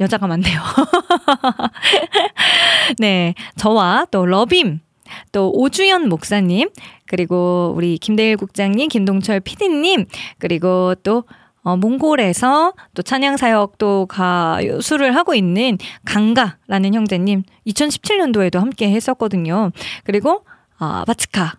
여자가 0.00 0.26
많네요. 0.26 0.60
네, 2.98 3.34
저와 3.56 4.06
또 4.10 4.26
러빔, 4.26 4.80
또 5.32 5.50
오주연 5.52 6.08
목사님, 6.08 6.70
그리고 7.06 7.72
우리 7.76 7.98
김대일 7.98 8.36
국장님, 8.36 8.88
김동철 8.88 9.40
PD님, 9.40 10.06
그리고 10.38 10.94
또 11.02 11.24
어, 11.68 11.76
몽골에서 11.76 12.72
또 12.94 13.02
찬양 13.02 13.36
사역도 13.36 14.06
가수를 14.06 15.14
하고 15.14 15.34
있는 15.34 15.76
강가라는 16.06 16.94
형제님 16.94 17.42
2017년도에도 17.66 18.58
함께 18.58 18.90
했었거든요. 18.90 19.70
그리고 20.04 20.46
아, 20.78 21.04
바츠카 21.06 21.58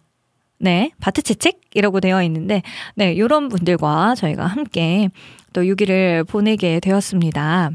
네, 0.57 0.89
바트치칙이라고 0.99 1.99
되어 1.99 2.23
있는데, 2.23 2.63
네, 2.95 3.17
요런 3.19 3.49
분들과 3.49 4.15
저희가 4.15 4.47
함께 4.47 5.09
또 5.53 5.61
6일을 5.61 6.27
보내게 6.27 6.79
되었습니다. 6.79 7.69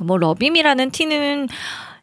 뭐, 0.00 0.16
러빔이라는 0.16 0.90
티는 0.90 1.48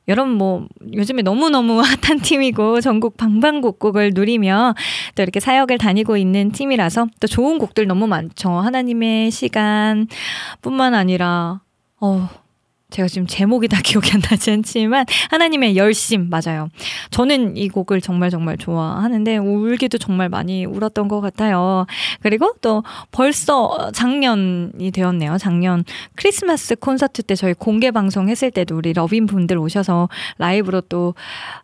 여러분 0.09 0.33
뭐 0.33 0.67
요즘에 0.93 1.21
너무너무 1.21 1.79
핫한 1.81 2.19
팀이고 2.21 2.81
전국 2.81 3.15
방방곡곡을 3.15 4.11
누리며 4.13 4.73
또 5.15 5.23
이렇게 5.23 5.39
사역을 5.39 5.77
다니고 5.77 6.17
있는 6.17 6.51
팀이라서 6.51 7.07
또 7.19 7.27
좋은 7.27 7.59
곡들 7.59 7.87
너무 7.87 8.07
많죠. 8.07 8.49
하나님의 8.49 9.31
시간 9.31 10.07
뿐만 10.61 10.95
아니라 10.95 11.61
어 12.01 12.27
제가 12.89 13.07
지금 13.07 13.27
제목이 13.27 13.67
다 13.67 13.79
기억이 13.83 14.11
안 14.13 14.21
나지 14.21 14.51
않지만 14.51 15.05
하나님의 15.29 15.77
열심 15.77 16.29
맞아요. 16.29 16.69
저는 17.11 17.55
이 17.57 17.69
곡을 17.69 18.01
정말 18.01 18.29
정말 18.29 18.57
좋아하는데 18.57 19.37
울기도 19.37 19.97
정말 19.97 20.29
많이 20.29 20.65
울었던 20.65 21.07
것 21.07 21.21
같아요. 21.21 21.85
그리고 22.21 22.53
또 22.61 22.83
벌써 23.11 23.91
작년이 23.93 24.91
되었네요. 24.91 25.37
작년 25.37 25.83
크리스마스 26.15 26.75
콘서트 26.75 27.21
때 27.21 27.35
저희 27.35 27.53
공개 27.53 27.91
방송 27.91 28.29
했을 28.29 28.51
때도 28.51 28.75
우리 28.75 28.93
러빈 28.93 29.27
분들 29.27 29.57
오셔서 29.57 30.09
라이브로 30.37 30.81
또 30.81 31.13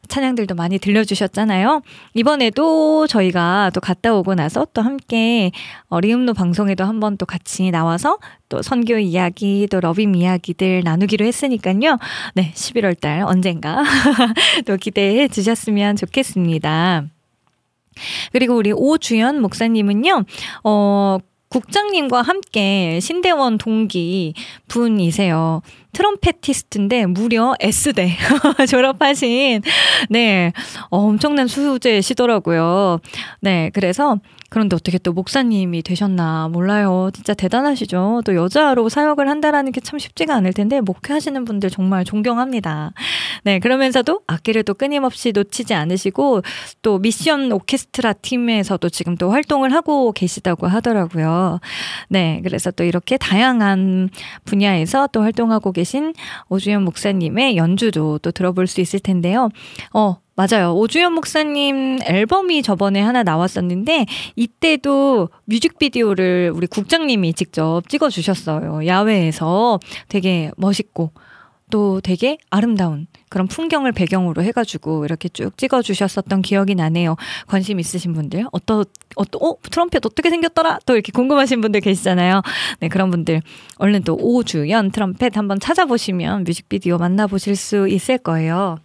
찬양들도 0.08 0.54
많이 0.56 0.78
들려주셨잖아요. 0.78 1.82
이번에도 2.14 3.08
저희가 3.08 3.72
또 3.74 3.82
갔다 3.82 4.14
오고 4.14 4.36
나서 4.36 4.68
또 4.74 4.82
함께 4.82 5.52
어리음노 5.90 6.34
방송에도 6.34 6.84
한번 6.84 7.18
또 7.18 7.26
같이 7.26 7.72
나와서 7.72 8.20
또 8.48 8.62
선교 8.62 9.00
이야기, 9.00 9.68
또 9.72 9.80
러빔 9.80 10.14
이야기들 10.14 10.84
나누기 10.84 11.15
로 11.18 11.26
했으니까요. 11.26 11.98
네, 12.34 12.52
11월 12.54 13.00
달 13.00 13.22
언젠가 13.24 13.84
또 14.66 14.78
기대해 14.78 15.28
주셨으면 15.28 15.96
좋겠습니다. 15.96 17.06
그리고 18.34 18.56
우리 18.56 18.72
오주연 18.74 19.42
목사님은요, 19.42 20.26
어, 20.64 21.18
국장님과 21.50 22.22
함께 22.22 23.00
신대원 23.00 23.58
동기 23.58 24.34
분이세요. 24.68 25.62
트럼펫티스트인데 25.96 27.06
무려 27.06 27.56
S대 27.62 28.12
졸업하신 28.70 29.62
네 30.10 30.52
어, 30.90 30.98
엄청난 31.00 31.48
수제시더라고요. 31.48 33.00
네 33.40 33.72
그래서 33.74 34.18
그런데 34.50 34.76
어떻게 34.76 34.98
또 35.00 35.12
목사님이 35.12 35.82
되셨나 35.82 36.50
몰라요. 36.50 37.10
진짜 37.14 37.34
대단하시죠. 37.34 38.22
또 38.26 38.36
여자로 38.36 38.90
사역을 38.90 39.30
한다라는 39.30 39.72
게 39.72 39.82
참 39.86 40.00
쉽지가 40.00 40.34
않을 40.36 40.52
텐데 40.52 40.82
목회하시는 40.82 41.46
분들 41.46 41.70
정말 41.70 42.04
존경합니다. 42.04 42.92
네 43.44 43.60
그러면서도 43.60 44.22
악기를 44.26 44.64
또 44.64 44.74
끊임없이 44.74 45.32
놓치지 45.32 45.76
않으시고 45.76 46.42
또 46.82 46.98
미션 46.98 47.52
오케스트라 47.52 48.14
팀에서도 48.14 48.90
지금 48.90 49.16
또 49.16 49.32
활동을 49.32 49.74
하고 49.74 50.12
계시다고 50.12 50.66
하더라고요. 50.68 51.60
네 52.10 52.42
그래서 52.44 52.72
또 52.72 52.84
이렇게 52.84 53.18
다양한 53.18 54.10
분야에서 54.46 55.08
또 55.12 55.22
활동하고 55.22 55.72
계시. 55.72 55.85
계신 55.86 56.14
오주연 56.50 56.84
목사님의 56.84 57.58
연주도 57.58 58.18
또 58.18 58.32
들어볼 58.32 58.66
수 58.66 58.82
있을 58.82 59.00
텐데요. 59.00 59.50
어, 59.94 60.18
맞아요. 60.36 60.74
오주연 60.76 61.14
목사님 61.14 62.00
앨범이 62.04 62.64
저번에 62.64 63.02
하나 63.02 63.22
나왔었는데 63.22 64.08
이때도 64.36 65.30
뮤직비디오를 65.46 66.52
우리 66.54 66.66
국장님이 66.66 67.34
직접 67.34 67.88
찍어 67.88 68.10
주셨어요. 68.10 68.86
야외에서 68.88 69.80
되게 70.10 70.52
멋있고 70.58 71.12
또 71.72 72.00
되게 72.02 72.38
아름다운 72.50 73.08
그런 73.30 73.48
풍경을 73.48 73.92
배경으로 73.92 74.44
해가지고 74.44 75.06
이렇게 75.06 75.30
쭉 75.30 75.58
찍어주셨었던 75.58 76.42
기억이 76.42 76.76
나네요. 76.76 77.16
관심 77.48 77.80
있으신 77.80 78.14
분들, 78.14 78.46
어떠, 78.52 78.86
어떠, 79.16 79.40
어, 79.40 79.58
트럼펫 79.62 80.06
어떻게 80.06 80.30
생겼더라? 80.30 80.80
또 80.86 80.94
이렇게 80.94 81.12
궁금하신 81.12 81.62
분들 81.62 81.82
계시잖아요. 81.82 82.42
네, 82.80 82.88
그런 82.88 83.10
분들 83.10 83.42
얼른 83.78 84.04
또 84.04 84.16
오주연 84.16 84.92
트럼펫 84.92 85.38
한번 85.38 85.60
찾아보시면 85.60 86.44
뮤직비디오 86.44 86.98
만나보실 86.98 87.56
수 87.56 87.88
있을 87.88 88.20
거예요. 88.20 88.78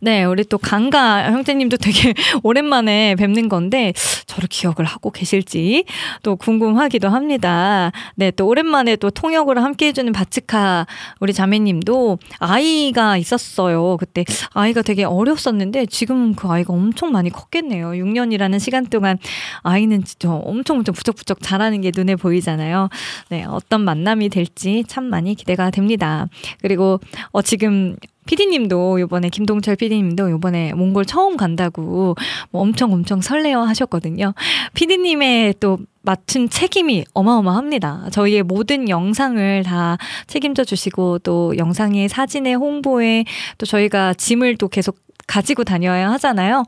네, 0.00 0.24
우리 0.24 0.44
또 0.44 0.58
강가 0.58 1.30
형제님도 1.30 1.76
되게 1.76 2.14
오랜만에 2.42 3.14
뵙는 3.16 3.48
건데 3.48 3.92
저를 4.26 4.48
기억을 4.48 4.84
하고 4.84 5.10
계실지 5.10 5.84
또 6.22 6.36
궁금하기도 6.36 7.08
합니다. 7.08 7.92
네, 8.14 8.30
또 8.30 8.46
오랜만에 8.46 8.96
또 8.96 9.10
통역을 9.10 9.62
함께 9.62 9.88
해주는 9.88 10.12
바츠카 10.12 10.86
우리 11.20 11.32
자매님도 11.32 12.18
아이가 12.38 13.16
있었어요. 13.16 13.96
그때 13.98 14.24
아이가 14.52 14.82
되게 14.82 15.04
어렸었는데 15.04 15.86
지금 15.86 16.34
그 16.34 16.48
아이가 16.48 16.72
엄청 16.72 17.12
많이 17.12 17.30
컸겠네요. 17.30 17.90
6년이라는 17.90 18.58
시간 18.58 18.86
동안 18.86 19.18
아이는 19.62 20.04
진짜 20.04 20.30
엄청 20.30 20.78
엄청 20.78 20.94
부쩍부쩍 20.94 21.42
자라는 21.42 21.80
게 21.80 21.90
눈에 21.94 22.16
보이잖아요. 22.16 22.88
네, 23.28 23.44
어떤 23.44 23.82
만남이 23.82 24.28
될지 24.28 24.84
참 24.86 25.04
많이 25.04 25.34
기대가 25.34 25.70
됩니다. 25.70 26.26
그리고 26.62 27.00
어, 27.32 27.42
지금 27.42 27.96
피디님도 28.26 29.00
요번에 29.00 29.28
김동철 29.28 29.76
피디님도 29.76 30.30
요번에 30.30 30.72
몽골 30.74 31.04
처음 31.06 31.36
간다고 31.36 32.14
뭐 32.50 32.62
엄청 32.62 32.92
엄청 32.92 33.20
설레어 33.20 33.62
하셨거든요. 33.62 34.34
피디님의 34.74 35.54
또 35.60 35.78
맡은 36.02 36.48
책임이 36.48 37.04
어마어마합니다. 37.12 38.08
저희의 38.12 38.42
모든 38.42 38.88
영상을 38.88 39.62
다 39.64 39.98
책임져 40.26 40.64
주시고 40.64 41.18
또 41.20 41.56
영상의 41.56 42.08
사진의 42.08 42.54
홍보에 42.54 43.24
또 43.58 43.66
저희가 43.66 44.14
짐을 44.14 44.56
또 44.56 44.68
계속 44.68 44.96
가지고 45.30 45.62
다녀야 45.62 46.10
하잖아요. 46.12 46.64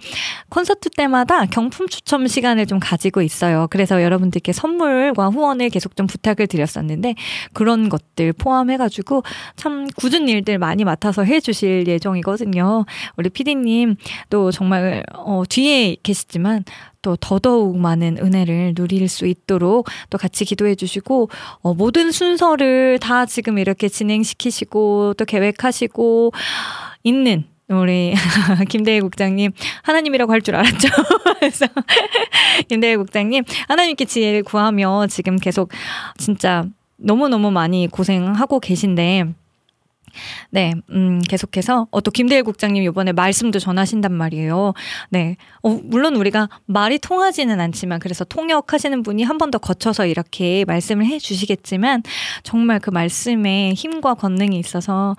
콘서트 0.49 0.89
때마다 0.91 1.47
경품 1.47 1.89
추첨 1.89 2.29
시간을 2.29 2.67
좀 2.67 2.79
가지고 2.79 3.21
있어요. 3.21 3.67
그래서 3.71 4.01
여러분들께 4.01 4.53
선물과 4.53 5.31
후원을 5.31 5.69
계속 5.69 5.97
좀 5.97 6.07
부탁을 6.07 6.47
드렸었는데 6.47 7.17
그런 7.53 7.89
것들 7.89 8.33
포함해가지고 8.35 9.25
참 9.57 9.89
굳은 9.97 10.29
일들 10.29 10.59
많이 10.59 10.85
맡아서 10.85 11.25
해주실 11.25 11.89
예정이거든요. 11.89 12.85
우리 13.17 13.31
피디님 13.31 13.97
또 14.31 14.53
정말 14.53 15.03
어, 15.13 15.43
뒤에 15.49 15.97
계시지만 16.01 16.65
또 17.03 17.17
더더욱 17.17 17.77
많은 17.79 18.19
은혜를 18.23 18.75
누릴 18.77 19.09
수 19.09 19.27
있도록 19.27 19.89
또 20.09 20.19
같이 20.19 20.45
기도해 20.45 20.77
주시고 20.77 21.31
어, 21.63 21.75
모든 21.75 22.13
순서를 22.13 23.01
다 23.01 23.27
지금 23.27 23.59
이렇게 23.59 23.89
진행시키시고 23.89 25.15
또 25.19 25.25
계획하시고 25.25 26.33
있는 27.03 27.45
우리 27.73 28.14
김대희 28.68 29.01
국장님 29.01 29.53
하나님이라고 29.83 30.33
할 30.33 30.43
줄 30.43 30.57
알았죠. 30.57 30.89
그래서 31.39 31.66
김대희 32.68 32.97
국장님 32.97 33.45
하나님께 33.68 34.05
지혜를 34.05 34.43
구하며 34.43 35.07
지금 35.09 35.37
계속 35.37 35.70
진짜 36.18 36.64
너무너무 36.97 37.51
많이 37.51 37.87
고생하고 37.89 38.59
계신데 38.61 39.35
네, 40.51 40.75
음, 40.91 41.21
계속해서, 41.29 41.89
어, 41.91 42.01
또 42.01 42.11
김대일 42.11 42.43
국장님 42.45 42.83
이번에 42.83 43.13
말씀도 43.13 43.59
전하신단 43.59 44.13
말이에요. 44.13 44.75
네. 45.11 45.37
어, 45.63 45.69
물론 45.85 46.17
우리가 46.17 46.49
말이 46.67 46.99
통하지는 46.99 47.61
않지만, 47.61 48.01
그래서 48.01 48.25
통역하시는 48.25 49.03
분이 49.03 49.23
한 49.25 49.39
번 49.39 49.51
더 49.51 49.59
거쳐서 49.59 50.07
이렇게 50.07 50.65
말씀을 50.67 51.05
해 51.07 51.19
주시겠지만, 51.19 52.03
정말 52.43 52.79
그 52.81 52.91
말씀에 52.91 53.73
힘과 53.75 54.15
권능이 54.15 54.59
있어서, 54.59 55.17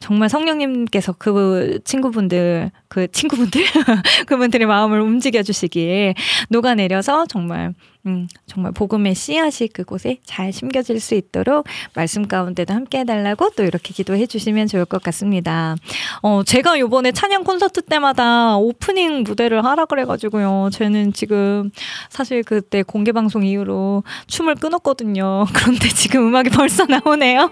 정말 0.00 0.28
성령님께서 0.28 1.12
그 1.18 1.80
친구분들, 1.84 2.70
그 2.94 3.10
친구분들? 3.10 3.60
그분들의 4.26 4.68
마음을 4.68 5.00
움직여 5.00 5.42
주시길 5.42 6.14
녹아내려서 6.48 7.26
정말 7.26 7.74
음, 8.06 8.28
정말 8.46 8.70
복음의 8.70 9.16
씨앗이 9.16 9.68
그곳에 9.72 10.18
잘 10.24 10.52
심겨질 10.52 11.00
수 11.00 11.16
있도록 11.16 11.66
말씀 11.94 12.28
가운데도 12.28 12.72
함께 12.72 12.98
해달라고 12.98 13.50
또 13.56 13.64
이렇게 13.64 13.92
기도해 13.92 14.26
주시면 14.26 14.68
좋을 14.68 14.84
것 14.84 15.02
같습니다. 15.02 15.74
어, 16.22 16.42
제가 16.44 16.78
요번에 16.78 17.10
찬양 17.10 17.42
콘서트 17.42 17.82
때마다 17.82 18.58
오프닝 18.58 19.24
무대를 19.24 19.64
하라 19.64 19.86
그래가지고요. 19.86 20.68
저는 20.70 21.14
지금 21.14 21.70
사실 22.10 22.44
그때 22.44 22.84
공개 22.84 23.10
방송 23.10 23.42
이후로 23.42 24.04
춤을 24.28 24.54
끊었거든요. 24.56 25.46
그런데 25.56 25.88
지금 25.88 26.28
음악이 26.28 26.50
벌써 26.50 26.84
나오네요. 26.84 27.50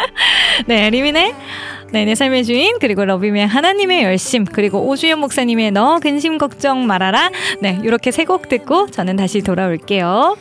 네, 0.66 0.90
리민의 0.90 1.34
네, 1.92 2.04
내 2.04 2.14
삶의 2.14 2.44
주인 2.44 2.78
그리고 2.78 3.04
러비의 3.04 3.46
하나님의 3.46 4.02
열심 4.02 4.44
그리고 4.44 4.86
오주연 4.88 5.18
목사님의 5.20 5.70
너 5.70 5.98
근심 6.00 6.36
걱정 6.38 6.86
말아라 6.86 7.30
네 7.62 7.78
이렇게 7.82 8.10
세 8.10 8.24
곡 8.26 8.48
듣고 8.48 8.88
저는 8.90 9.14
다시 9.16 9.40
돌아올게요. 9.40 10.36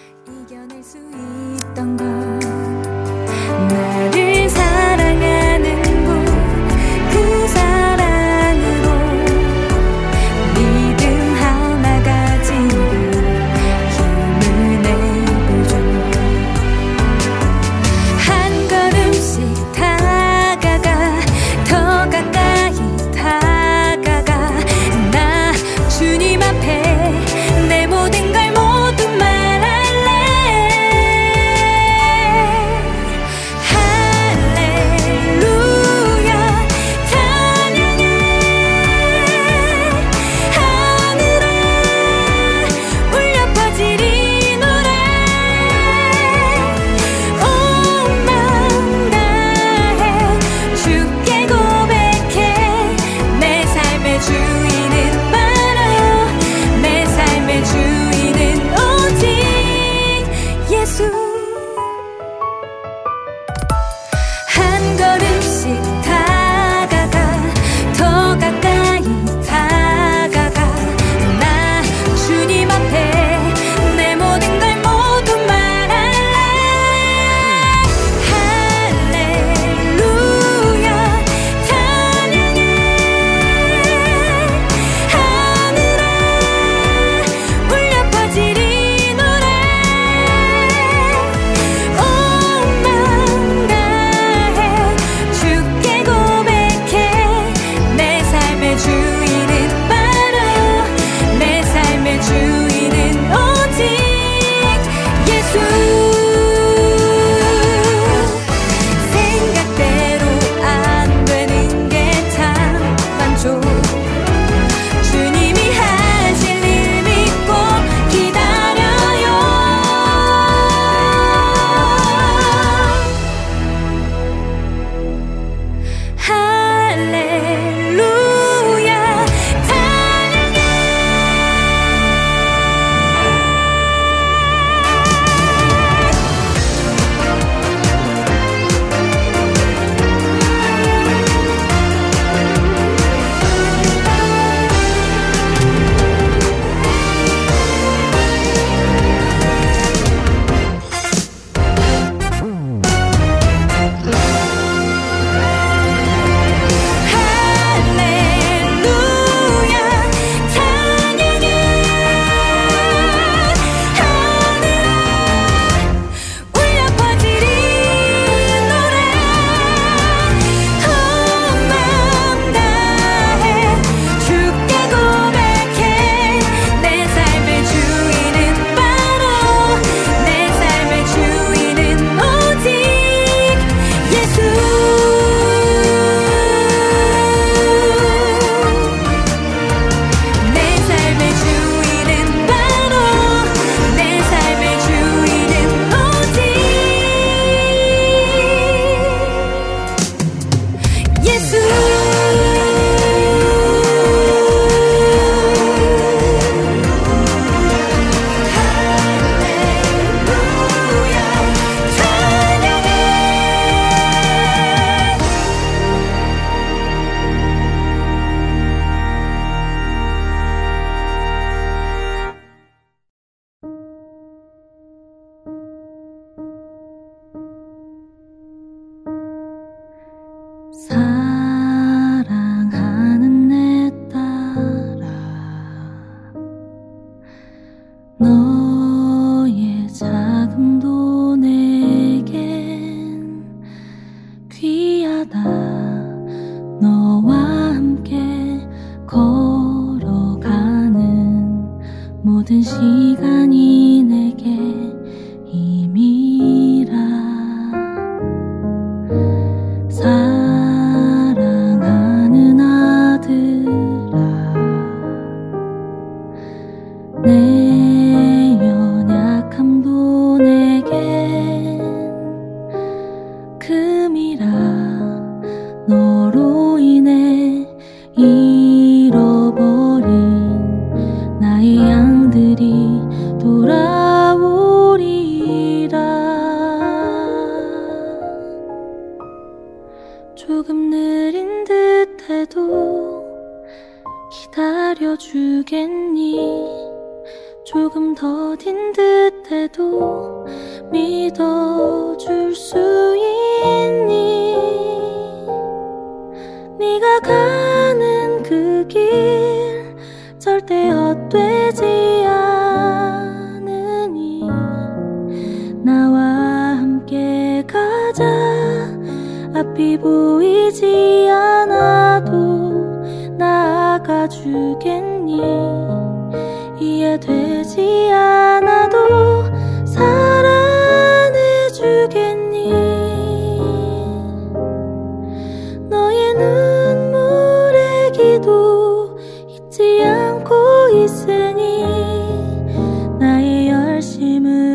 관심을 344.15 344.74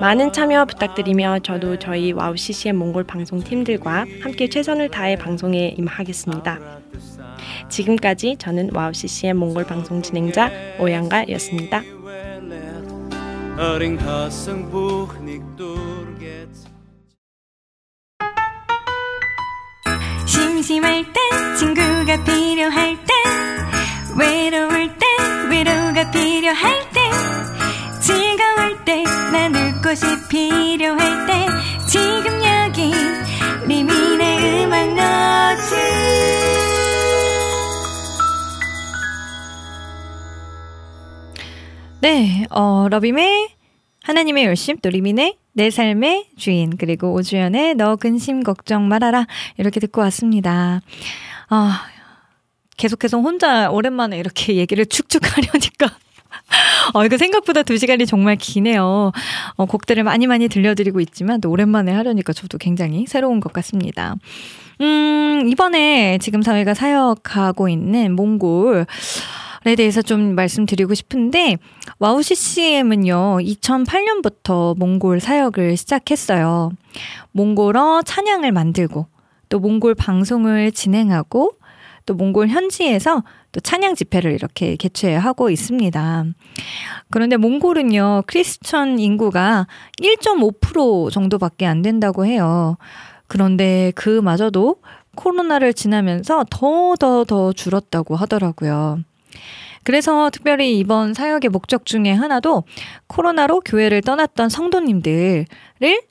많은 0.00 0.32
참여 0.32 0.64
부탁드리며 0.66 1.40
저도 1.40 1.78
저희 1.78 2.12
와우 2.12 2.36
CCM 2.36 2.76
몽골 2.76 3.04
방송 3.04 3.42
팀들과 3.42 4.06
함께 4.22 4.48
최선을 4.48 4.90
다해 4.90 5.16
방송에 5.16 5.74
임하겠습니다. 5.78 6.58
지금까지 7.68 8.36
저는 8.38 8.70
와우 8.74 8.92
CCM 8.92 9.36
몽골 9.36 9.64
방송 9.64 10.02
진행자 10.02 10.50
오양가였습니다. 10.78 11.82
심심할 20.26 21.04
땐 21.04 21.56
친구가 21.58 22.24
필요할 22.24 22.96
땐 22.96 23.06
외로울 24.18 24.88
땐 24.88 25.50
위로가 25.50 26.10
필요할 26.10 26.90
땐 26.90 27.31
즐거울 28.14 28.84
때 28.84 29.02
나눌 29.32 29.80
곳이 29.80 30.04
필요할 30.28 31.26
때 31.26 31.46
지금 31.88 32.40
여기 32.44 32.92
리민의 33.66 34.64
음악 34.64 34.88
노트 34.88 35.74
네, 42.00 42.46
어, 42.50 42.88
러빔의 42.90 43.48
하나님의 44.02 44.44
열심, 44.44 44.76
또 44.78 44.90
리민의 44.90 45.36
내 45.52 45.70
삶의 45.70 46.26
주인, 46.36 46.76
그리고 46.76 47.12
오주연의 47.14 47.76
너 47.76 47.94
근심 47.96 48.42
걱정 48.42 48.88
말아라. 48.88 49.26
이렇게 49.56 49.78
듣고 49.78 50.00
왔습니다. 50.00 50.80
아, 51.48 51.86
계속해서 52.76 53.20
혼자 53.20 53.70
오랜만에 53.70 54.18
이렇게 54.18 54.56
얘기를 54.58 54.84
쭉 54.86 55.22
하려니까. 55.24 55.96
어, 56.94 57.04
이거 57.04 57.16
생각보다 57.16 57.62
두 57.62 57.76
시간이 57.76 58.06
정말 58.06 58.36
기네요. 58.36 59.12
어, 59.56 59.66
곡들을 59.66 60.02
많이 60.04 60.26
많이 60.26 60.48
들려드리고 60.48 61.00
있지만 61.00 61.40
또 61.40 61.50
오랜만에 61.50 61.92
하려니까 61.92 62.32
저도 62.32 62.58
굉장히 62.58 63.06
새로운 63.06 63.40
것 63.40 63.52
같습니다. 63.52 64.16
음, 64.80 65.44
이번에 65.48 66.18
지금 66.18 66.42
저희가 66.42 66.74
사역하고 66.74 67.68
있는 67.68 68.14
몽골, 68.14 68.86
에 69.64 69.76
대해서 69.76 70.02
좀 70.02 70.34
말씀드리고 70.34 70.92
싶은데 70.94 71.56
WOW 72.00 72.20
CCM은요 72.20 73.38
2008년부터 73.38 74.76
몽골 74.76 75.20
사역을 75.20 75.76
시작했어요. 75.76 76.72
몽골어 77.30 78.02
찬양을 78.04 78.50
만들고 78.50 79.06
또 79.48 79.60
몽골 79.60 79.94
방송을 79.94 80.72
진행하고 80.72 81.52
또 82.06 82.14
몽골 82.14 82.48
현지에서 82.48 83.22
또 83.52 83.60
찬양 83.60 83.94
집회를 83.94 84.32
이렇게 84.32 84.76
개최하고 84.76 85.50
있습니다. 85.50 86.24
그런데 87.10 87.36
몽골은요 87.36 88.24
크리스천 88.26 88.98
인구가 88.98 89.66
1.5% 90.00 91.10
정도밖에 91.10 91.66
안 91.66 91.82
된다고 91.82 92.24
해요. 92.26 92.76
그런데 93.26 93.92
그마저도 93.94 94.76
코로나를 95.14 95.74
지나면서 95.74 96.44
더 96.50 96.96
더 96.98 97.24
더 97.24 97.52
줄었다고 97.52 98.16
하더라고요. 98.16 99.00
그래서 99.84 100.30
특별히 100.30 100.78
이번 100.78 101.14
사역의 101.14 101.50
목적 101.50 101.86
중에 101.86 102.12
하나도 102.12 102.64
코로나로 103.08 103.60
교회를 103.60 104.00
떠났던 104.00 104.48
성도님들을 104.48 105.46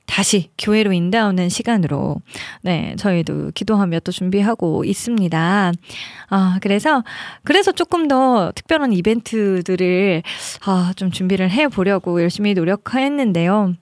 다시 0.05 0.49
교회로 0.57 0.91
인도하는 0.93 1.49
시간으로 1.49 2.17
네, 2.61 2.95
저희도 2.97 3.51
기도하며 3.53 4.01
또 4.01 4.11
준비하고 4.11 4.83
있습니다. 4.83 5.71
아, 6.29 6.59
그래서 6.61 7.03
그래서 7.43 7.71
조금 7.71 8.07
더 8.07 8.51
특별한 8.53 8.93
이벤트들을 8.93 10.23
아, 10.65 10.93
좀 10.95 11.11
준비를 11.11 11.49
해 11.49 11.67
보려고 11.67 12.21
열심히 12.21 12.53
노력했는데요. 12.53 13.75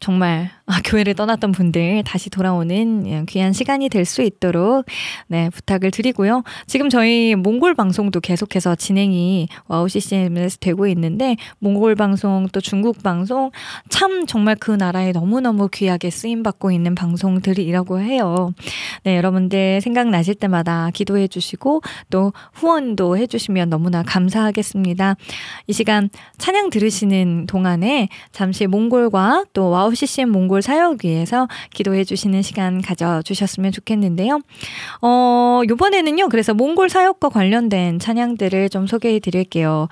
정말 0.00 0.50
아, 0.59 0.59
교회를 0.84 1.14
떠났던 1.14 1.52
분들 1.52 2.02
다시 2.04 2.28
돌아오는 2.28 3.06
예, 3.06 3.24
귀한 3.26 3.52
시간이 3.54 3.88
될 3.88 4.10
수 4.10 4.22
있도록 4.22 4.84
네, 5.28 5.48
부탁을 5.50 5.90
드리고요. 5.90 6.42
지금 6.66 6.90
저희 6.90 7.34
몽골 7.36 7.74
방송도 7.74 8.20
계속해서 8.20 8.74
진행이 8.74 9.48
WOW 9.68 9.88
CCM에서 9.88 10.58
되고 10.60 10.86
있는데 10.88 11.36
몽골 11.60 11.94
방송 11.94 12.48
또 12.52 12.60
중국 12.60 13.02
방송 13.02 13.50
참 13.88 14.26
정말 14.26 14.56
그 14.56 14.72
나라에 14.72 15.12
너무너무 15.12 15.68
귀하게 15.72 16.10
쓰임 16.10 16.42
받고 16.42 16.72
있는 16.72 16.94
방송들이라고 16.94 18.00
해요. 18.00 18.52
네, 19.04 19.16
여러분들 19.16 19.80
생각나실 19.80 20.34
때마다 20.34 20.90
기도해 20.92 21.28
주시고 21.28 21.82
또 22.10 22.32
후원도 22.54 23.16
해 23.16 23.26
주시면 23.26 23.70
너무나 23.70 24.02
감사하겠습니다. 24.02 25.16
이 25.68 25.72
시간 25.72 26.10
찬양 26.38 26.70
들으시는 26.70 27.46
동안에 27.46 28.08
잠시 28.32 28.66
몽골과 28.66 29.46
또 29.52 29.70
WOW 29.70 29.94
CCM 29.94 30.30
몽골 30.30 30.59
사역 30.60 31.04
위해서 31.04 31.48
기도해 31.72 32.04
주시는 32.04 32.42
시간 32.42 32.80
가져주셨으면 32.82 33.72
좋겠는데요. 33.72 34.40
어, 35.02 35.62
요번에는요, 35.68 36.28
그래서 36.28 36.54
몽골 36.54 36.88
사역과 36.88 37.28
관련된 37.30 37.98
찬양들을 37.98 38.68
좀 38.70 38.86
소개해 38.86 39.20
드릴게요. 39.20 39.88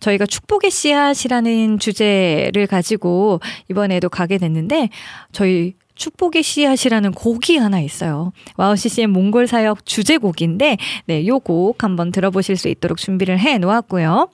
저희가 0.00 0.26
축복의 0.26 0.70
씨앗이라는 0.70 1.78
주제를 1.78 2.66
가지고 2.66 3.40
이번에도 3.70 4.08
가게 4.08 4.38
됐는데, 4.38 4.88
저희 5.32 5.74
축복의 5.94 6.42
씨앗이라는 6.42 7.12
곡이 7.12 7.58
하나 7.58 7.78
있어요. 7.78 8.32
WOW 8.56 8.76
CCM 8.76 9.10
몽골 9.10 9.46
사역 9.46 9.84
주제곡인데, 9.86 10.78
네, 11.06 11.26
요 11.26 11.38
곡 11.38 11.82
한번 11.84 12.12
들어보실 12.12 12.56
수 12.56 12.68
있도록 12.68 12.98
준비를 12.98 13.38
해 13.38 13.58
놓았고요. 13.58 14.28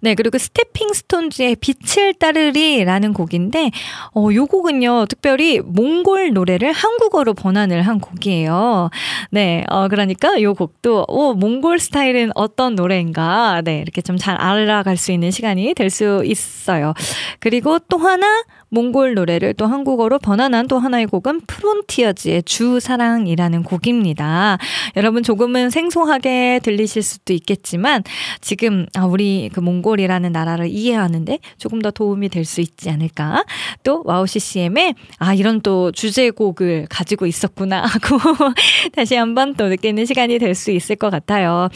네, 0.00 0.14
그리고 0.14 0.38
Stepping 0.38 0.92
Stones의 0.92 1.56
빛을 1.56 2.14
따르리라는 2.14 3.12
곡인데, 3.12 3.70
어, 4.14 4.28
요 4.34 4.46
곡은요, 4.46 5.06
특별히 5.06 5.60
몽골 5.60 6.32
노래를 6.32 6.72
한국어로 6.72 7.34
번안을 7.34 7.82
한 7.82 8.00
곡이에요. 8.00 8.90
네, 9.30 9.64
어, 9.70 9.88
그러니까 9.88 10.42
요 10.42 10.54
곡도, 10.54 11.04
오, 11.08 11.34
몽골 11.34 11.78
스타일은 11.78 12.32
어떤 12.34 12.74
노래인가, 12.74 13.62
네, 13.64 13.78
이렇게 13.80 14.02
좀 14.02 14.16
잘 14.18 14.34
알아갈 14.36 14.96
수 14.96 15.12
있는 15.12 15.30
시간이 15.30 15.74
될 15.74 15.90
수 15.90 16.22
있어요. 16.24 16.94
그리고 17.38 17.78
또 17.78 17.98
하나, 17.98 18.42
몽골 18.70 19.14
노래를 19.14 19.54
또 19.54 19.66
한국어로 19.66 20.18
번안한 20.18 20.66
또 20.66 20.78
하나의 20.78 21.06
곡은 21.06 21.42
Frontiers의 21.46 22.42
주 22.42 22.80
사랑이라는 22.80 23.62
곡입니다. 23.62 24.58
여러분 24.96 25.22
조금은 25.22 25.70
생소하게 25.70 26.60
들리실 26.62 27.02
수도 27.02 27.32
있겠지만 27.32 28.02
지금 28.40 28.86
아 28.96 29.04
우리 29.06 29.50
그 29.52 29.60
몽골이라는 29.60 30.32
나라를 30.32 30.68
이해하는데 30.68 31.38
조금 31.58 31.80
더 31.80 31.90
도움이 31.90 32.28
될 32.28 32.44
수 32.46 32.60
있지 32.60 32.90
않을까? 32.90 33.44
또 33.82 34.02
WOW 34.04 34.26
CCM에 34.26 34.94
아 35.18 35.34
이런 35.34 35.60
또 35.62 35.90
주제곡을 35.90 36.86
가지고 36.88 37.26
있었구나 37.26 37.82
하고 37.82 38.18
다시 38.94 39.16
한번 39.16 39.54
또 39.54 39.66
느끼는 39.68 40.06
시간이 40.06 40.38
될 40.38 40.54
수 40.54 40.70
있을 40.70 40.96
것 40.96 41.10
같아요. 41.10 41.68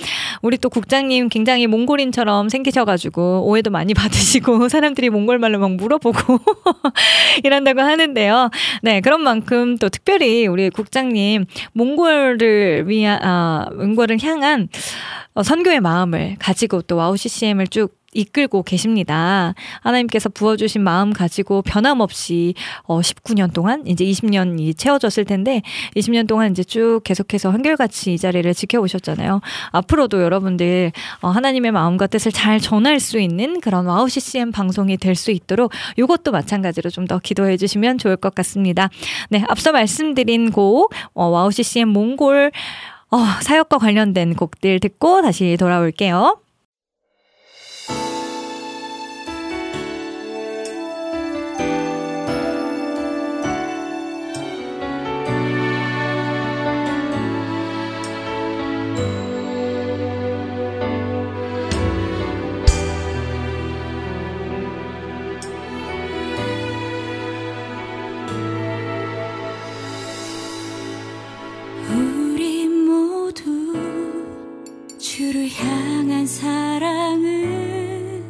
우리 0.42 0.56
또 0.56 0.70
국장님 0.70 1.28
굉장히 1.28 1.66
몽골인처럼 1.66 2.48
생기셔가지고 2.48 3.46
오해도 3.46 3.70
많이 3.70 3.94
받으시고 3.94 4.68
사람들이 4.68 5.10
몽골말로 5.10 5.58
막 5.58 5.72
물어보고 5.74 6.38
이런다고 7.44 7.81
하는데요. 7.81 8.51
네, 8.82 9.01
그런 9.01 9.23
만큼 9.23 9.77
또 9.78 9.89
특별히 9.89 10.47
우리 10.47 10.70
국장님 10.70 11.44
몽골을 11.73 12.89
위한, 12.89 13.19
아, 13.23 13.66
몽골을 13.73 14.19
향한 14.23 14.69
어, 15.35 15.43
선교의 15.43 15.81
마음을 15.81 16.36
가지고 16.39 16.82
또 16.82 16.97
WOW 16.97 17.16
CCM을 17.16 17.69
쭉 17.69 17.99
이끌고 18.12 18.62
계십니다. 18.62 19.55
하나님께서 19.82 20.28
부어주신 20.28 20.82
마음 20.82 21.12
가지고 21.12 21.62
변함없이 21.62 22.55
어 22.85 23.01
19년 23.01 23.53
동안 23.53 23.87
이제 23.87 24.05
20년이 24.05 24.77
채워졌을 24.77 25.24
텐데 25.24 25.62
20년 25.97 26.27
동안 26.27 26.51
이제 26.51 26.65
쭉 26.65 27.01
계속해서 27.05 27.51
한결같이 27.51 28.15
이 28.15 28.19
자리를 28.19 28.53
지켜오셨잖아요. 28.55 29.41
앞으로도 29.73 30.23
여러분들 30.23 30.93
어 31.20 31.28
하나님의 31.28 31.70
마음과 31.73 32.07
뜻을 32.09 32.32
잘 32.32 32.59
전할 32.61 32.99
수 33.01 33.20
있는 33.20 33.61
그런 33.61 33.87
WOW 33.86 34.09
CCM 34.09 34.51
방송이 34.51 34.97
될 34.97 35.15
수 35.20 35.31
있도록 35.32 35.70
이것도 35.99 36.32
마찬가지로 36.32 36.89
좀 36.89 37.07
더 37.11 37.19
기도해 37.19 37.57
주시면 37.57 37.99
좋을 37.99 38.16
것 38.16 38.35
같습니다. 38.37 38.89
네, 39.31 39.43
앞서 39.49 39.73
말씀드린 39.73 40.51
곡 40.53 40.93
어, 41.15 41.27
WOW 41.27 41.51
CCM 41.51 41.89
몽골 41.89 42.53
어, 43.11 43.19
사역과 43.43 43.78
관련된 43.78 44.35
곡들 44.37 44.78
듣고 44.81 45.23
다시 45.23 45.57
돌아올게요. 45.59 46.39
향한 75.61 76.27
사랑을 76.27 78.24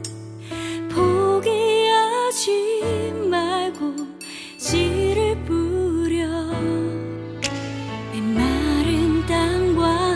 포기하지 0.93 2.43
말고 3.31 3.94
씨를 4.59 5.36
뿌려 5.44 6.27
메마른 8.12 9.24
땅과 9.27 10.15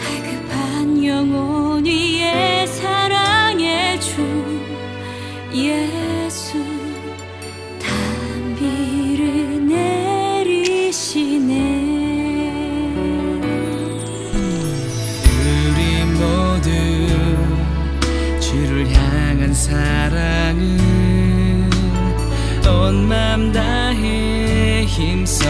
갈급한 0.00 1.04
영혼 1.04 1.84
위에 1.84 2.66
사랑해 2.66 3.98
주 3.98 4.22
예. 5.54 6.03
사랑은 19.74 20.78
온 22.64 22.94
맘 23.08 23.50
다해 23.50 24.84
힘써 24.84 25.44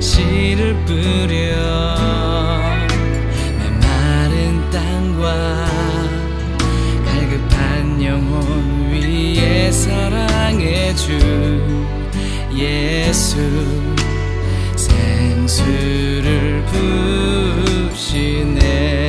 씨를 0.00 0.74
뿌려. 0.84 1.94
내 3.58 3.62
마른 3.80 4.70
땅과 4.72 5.24
갈급한 7.06 8.02
영혼 8.02 8.90
위에 8.90 9.70
사랑해 9.70 10.92
주 10.96 11.16
예수. 12.56 13.36
생수를 14.74 16.64
부시네. 17.92 19.03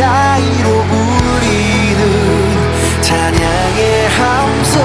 사이로 0.00 0.66
우리는 0.70 2.02
찬양의 3.02 4.08
함성. 4.08 4.80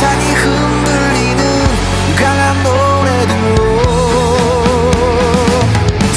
산이 0.00 0.32
흔들리는 0.32 1.42
강한 2.16 2.62
노래들로 2.62 3.60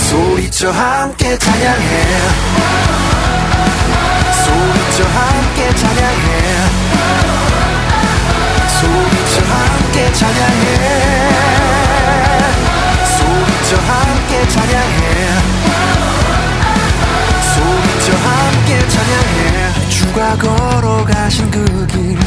소리쳐 0.08 0.72
함께 0.72 1.38
찬양해. 1.38 2.06
소리쳐 4.46 5.04
함께 5.10 5.76
찬양해. 5.76 6.30
소리쳐 8.80 9.36
함께 9.52 10.14
찬양해. 10.14 10.66
소리쳐 13.18 13.76
함께 13.76 14.48
찬양해. 14.48 15.15
찬양해. 18.96 19.90
주가 19.90 20.38
걸어가신 20.38 21.52
그 21.52 21.88
길. 21.88 22.18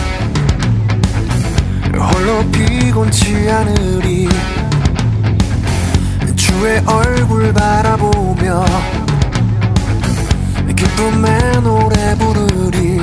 홀로 1.99 2.45
피곤치 2.51 3.51
않으리 3.51 4.28
주의 6.36 6.81
얼굴 6.86 7.53
바라보며 7.55 8.65
기쁨의 10.77 11.62
노래 11.62 12.15
부르리. 12.16 13.01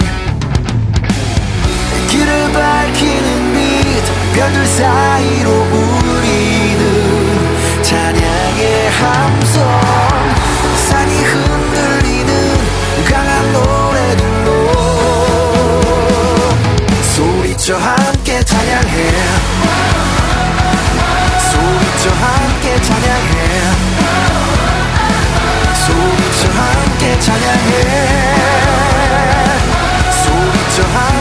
길을 2.09 2.51
밝히는 2.53 3.53
빛 3.53 4.35
별들 4.35 4.65
사이로 4.67 5.49
우리는 5.49 6.83
찬양의 7.81 8.89
함성. 8.91 9.55
산이 10.87 11.23
흐 11.23 11.44
소리쳐 17.65 17.77
함께 17.77 18.43
찬양해 18.43 19.11
소리쳐 21.49 22.09
함께 22.11 22.79
찬양해 22.79 23.39
소리쳐 25.73 26.47
함께 26.53 27.19
찬양해 27.19 27.71
소리쳐 30.11 30.83
함께 30.83 30.93
찬양해 30.93 31.14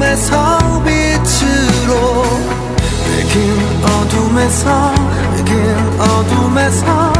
어둠에서 0.00 0.82
빛으로 0.82 2.24
긴 3.30 3.84
어둠에서 3.84 4.94
긴 5.44 6.00
어둠에서 6.00 7.12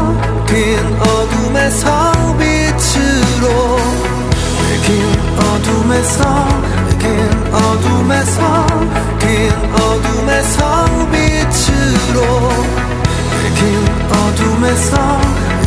긴 0.47 0.79
어둠에서 0.99 2.11
빛으로 2.39 3.77
긴 4.83 4.89
어둠에서 5.37 6.47
긴 6.97 7.53
어둠에서 7.53 8.67
긴 9.19 9.51
어둠에서 9.75 10.85
빛으로 11.11 12.19
긴 13.57 13.61
어둠에서 14.11 15.21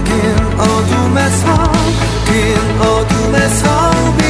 긴 0.05 0.15
어둠에서 0.59 1.73
긴 2.27 2.81
어둠에서 2.81 3.91
빛으로 4.19 4.24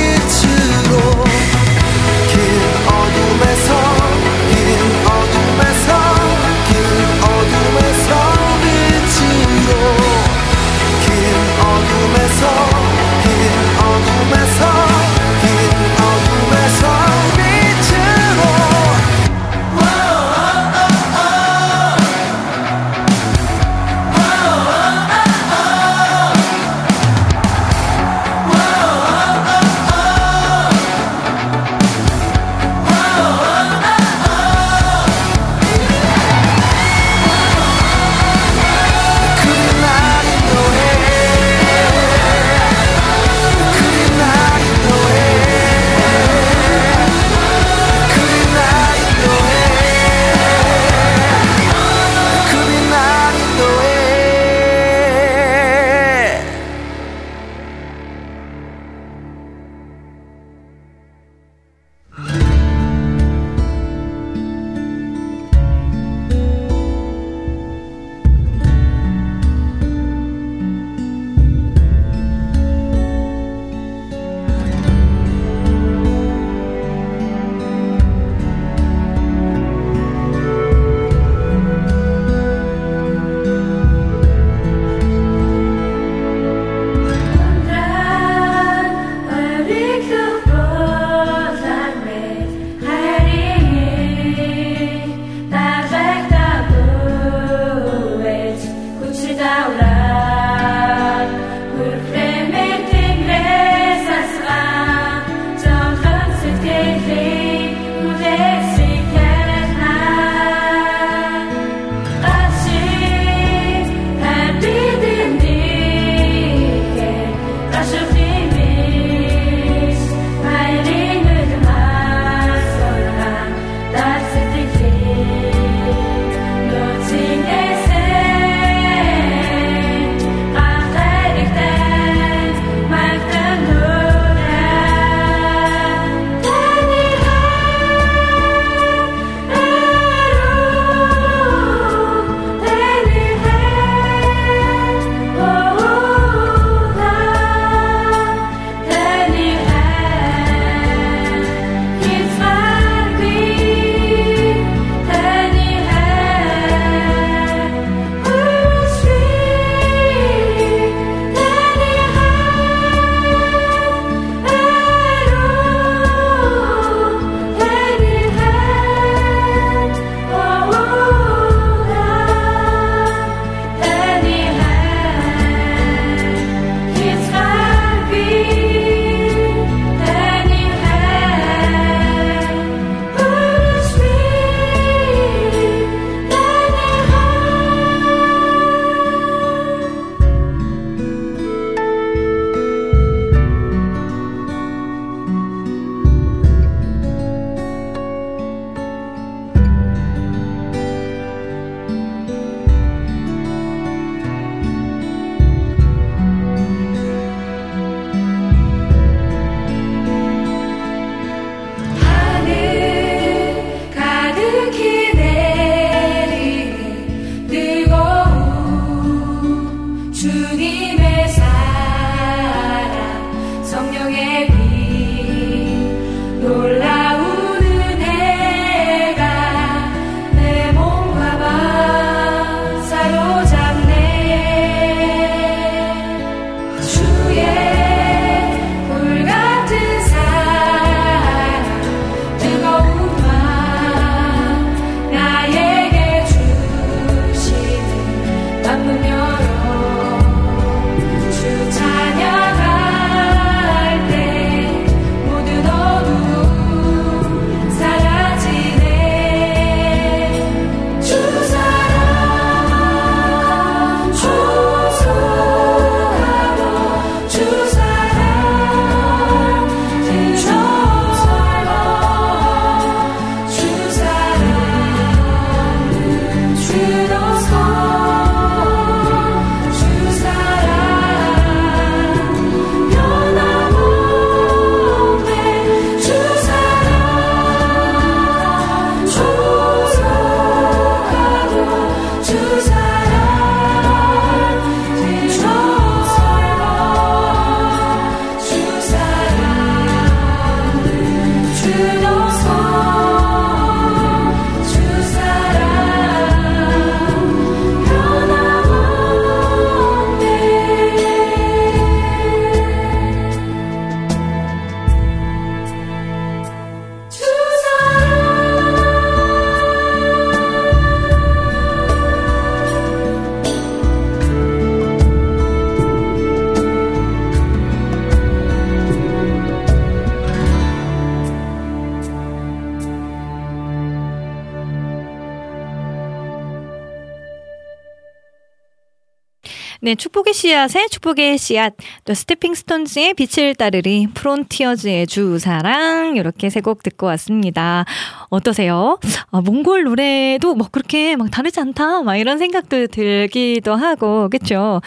네, 339.95 339.97
축복의 339.97 340.35
씨앗의 340.35 340.89
축복의 340.91 341.39
씨앗, 341.39 341.75
또 342.05 342.15
Stepping 342.15 342.55
Stones의 342.55 343.15
빛을 343.15 343.55
따르리, 343.55 344.09
Frontiers의 344.12 345.06
주 345.06 345.34
사랑 345.34 346.16
이렇게 346.16 346.51
세 346.51 346.61
곡 346.61 346.83
듣고 346.83 347.07
왔습니다. 347.07 347.85
어떠세요? 348.29 348.99
아, 349.31 349.41
몽골 349.41 349.85
노래도 349.85 350.57
뭐 350.57 350.66
그렇게 350.73 351.15
막 351.15 351.31
다르지 351.31 351.61
않다, 351.61 352.03
막 352.03 352.16
이런 352.16 352.39
생각도 352.39 352.89
들기도 352.89 353.77
하고, 353.77 354.29
그쵸? 354.31 354.81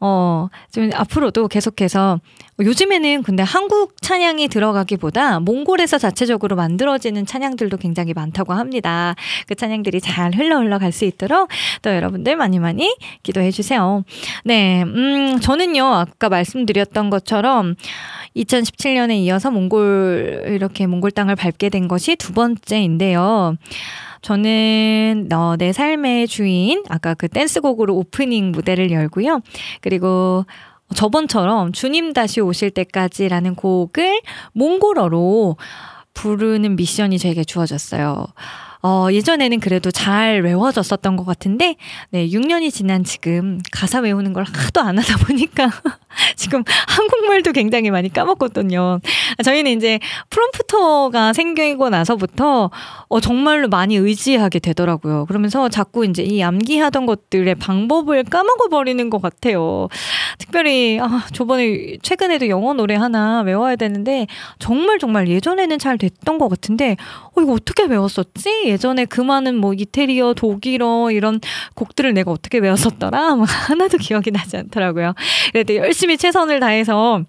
어, 0.00 0.48
좀 0.72 0.88
앞으로도 0.94 1.48
계속해서 1.48 2.20
요즘에는 2.58 3.22
근데 3.22 3.42
한국 3.42 4.00
찬양이 4.00 4.48
들어가기보다 4.48 5.40
몽골에서 5.40 5.98
자체적으로 5.98 6.56
만들어지는 6.56 7.26
찬양들도 7.26 7.76
굉장히 7.76 8.14
많다고 8.14 8.54
합니다. 8.54 9.14
그 9.46 9.54
찬양들이 9.54 10.00
잘 10.00 10.34
흘러 10.34 10.58
흘러 10.58 10.78
갈 10.78 10.96
수 10.96 11.04
있도록 11.04 11.48
또 11.82 11.94
여러분들 11.94 12.36
많이 12.36 12.58
많이 12.58 12.96
기도해 13.22 13.50
주세요. 13.50 14.02
네, 14.44 14.82
음, 14.82 15.38
저는요, 15.40 15.84
아까 15.84 16.28
말씀드렸던 16.28 17.10
것처럼 17.10 17.74
2017년에 18.34 19.16
이어서 19.18 19.50
몽골, 19.50 20.44
이렇게 20.48 20.86
몽골 20.86 21.10
땅을 21.10 21.36
밟게 21.36 21.68
된 21.68 21.88
것이 21.88 22.16
두 22.16 22.32
번째인데요. 22.32 23.56
저는 24.22 25.28
어, 25.32 25.56
내 25.56 25.72
삶의 25.72 26.26
주인 26.26 26.82
아까 26.88 27.14
그 27.14 27.28
댄스곡으로 27.28 27.94
오프닝 27.94 28.50
무대를 28.52 28.90
열고요. 28.90 29.40
그리고 29.82 30.44
저번처럼 30.94 31.72
주님 31.72 32.12
다시 32.12 32.40
오실 32.40 32.70
때까지라는 32.70 33.54
곡을 33.54 34.22
몽골어로 34.52 35.56
부르는 36.14 36.76
미션이 36.76 37.18
저에게 37.18 37.44
주어졌어요. 37.44 38.26
어, 38.88 39.08
예전에는 39.10 39.58
그래도 39.58 39.90
잘 39.90 40.42
외워졌었던 40.42 41.16
것 41.16 41.26
같은데, 41.26 41.74
네, 42.10 42.28
6년이 42.28 42.72
지난 42.72 43.02
지금 43.02 43.58
가사 43.72 43.98
외우는 43.98 44.32
걸 44.32 44.44
하도 44.44 44.80
안 44.80 44.96
하다 44.96 45.26
보니까 45.26 45.72
지금 46.36 46.62
한국말도 46.86 47.50
굉장히 47.50 47.90
많이 47.90 48.12
까먹거든요. 48.12 49.00
저희는 49.44 49.72
이제 49.72 49.98
프롬프터가 50.30 51.32
생기고 51.32 51.90
나서부터 51.90 52.70
어, 53.08 53.20
정말로 53.20 53.68
많이 53.68 53.96
의지하게 53.96 54.60
되더라고요. 54.60 55.26
그러면서 55.26 55.68
자꾸 55.68 56.04
이제 56.06 56.22
이 56.22 56.40
암기하던 56.42 57.06
것들의 57.06 57.56
방법을 57.56 58.22
까먹어버리는 58.22 59.10
것 59.10 59.20
같아요. 59.20 59.88
특별히, 60.38 61.00
아, 61.00 61.24
저번에 61.32 61.96
최근에도 62.02 62.48
영어 62.48 62.72
노래 62.74 62.94
하나 62.94 63.40
외워야 63.40 63.74
되는데, 63.74 64.28
정말 64.60 65.00
정말 65.00 65.28
예전에는 65.28 65.78
잘 65.80 65.98
됐던 65.98 66.38
것 66.38 66.48
같은데, 66.48 66.96
어, 67.34 67.40
이거 67.40 67.52
어떻게 67.52 67.84
외웠었지? 67.84 68.75
예전에 68.76 69.06
그 69.06 69.22
많은 69.22 69.56
뭐 69.56 69.72
이태리어, 69.72 70.34
독일어 70.34 71.10
이런 71.10 71.40
곡들을 71.74 72.12
내가 72.12 72.30
어떻게 72.30 72.58
외웠었더라? 72.58 73.36
하나도 73.42 73.96
기억이 73.96 74.30
나지 74.30 74.58
않더라고요. 74.58 75.14
그래도 75.52 75.74
열심히 75.76 76.18
최선을 76.18 76.60
다해서 76.60 77.22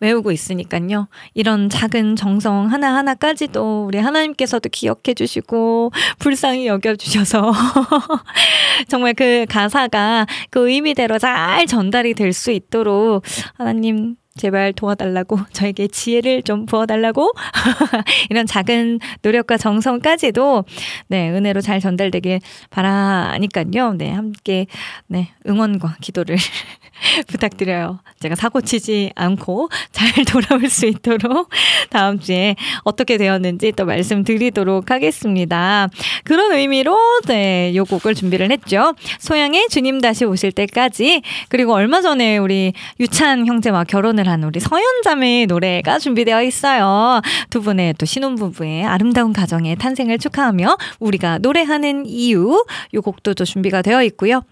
외우고 0.00 0.30
있으니까요. 0.32 1.08
이런 1.34 1.68
작은 1.68 2.16
정성 2.16 2.70
하나하나까지도 2.70 3.86
우리 3.86 3.98
하나님께서도 3.98 4.68
기억해 4.70 5.14
주시고 5.14 5.92
불쌍히 6.18 6.66
여겨 6.66 6.96
주셔서 6.96 7.52
정말 8.88 9.14
그 9.14 9.46
가사가 9.48 10.26
그 10.50 10.68
의미대로 10.68 11.18
잘 11.18 11.66
전달이 11.66 12.14
될 12.14 12.32
수 12.32 12.50
있도록 12.50 13.22
하나님 13.54 14.16
제발 14.36 14.72
도와달라고 14.72 15.38
저에게 15.52 15.88
지혜를 15.88 16.42
좀 16.42 16.66
부어달라고. 16.66 17.32
이런 18.30 18.46
작은 18.46 19.00
노력과 19.22 19.56
정성까지도 19.56 20.64
네 21.08 21.30
은혜로 21.30 21.60
잘 21.60 21.80
전달되길 21.80 22.40
바라니까요. 22.70 23.94
네 23.94 24.12
함께 24.12 24.66
네 25.06 25.28
응원과 25.46 25.96
기도를 26.00 26.36
부탁드려요 27.28 28.00
제가 28.20 28.34
사고 28.34 28.60
치지 28.60 29.12
않고 29.14 29.70
잘 29.92 30.08
돌아올 30.26 30.68
수 30.68 30.86
있도록 30.86 31.50
다음 31.90 32.18
주에 32.18 32.56
어떻게 32.84 33.16
되었는지 33.16 33.72
또 33.72 33.84
말씀드리도록 33.84 34.90
하겠습니다 34.90 35.88
그런 36.24 36.52
의미로 36.52 36.96
네 37.26 37.72
요 37.74 37.84
곡을 37.84 38.14
준비를 38.14 38.50
했죠 38.50 38.94
소양의 39.18 39.68
주님 39.68 40.00
다시 40.00 40.24
오실 40.24 40.52
때까지 40.52 41.22
그리고 41.48 41.72
얼마 41.74 42.00
전에 42.00 42.38
우리 42.38 42.72
유찬 43.00 43.46
형제와 43.46 43.84
결혼을 43.84 44.26
결혼한 44.26 44.44
우리 44.44 44.60
서연자매의 44.60 45.46
노래가 45.46 45.98
준비되어 45.98 46.42
있어요. 46.42 47.20
두 47.50 47.62
분의 47.62 47.94
또 47.94 48.06
신혼부부의 48.06 48.84
아름다운 48.84 49.32
가정의 49.32 49.76
탄생을 49.76 50.18
축하하며 50.18 50.76
우리가 50.98 51.38
노래하는 51.38 52.06
이유 52.06 52.64
요 52.94 53.02
곡도 53.02 53.34
또 53.34 53.44
준비가 53.44 53.82
되어 53.82 54.02
있고요. 54.04 54.42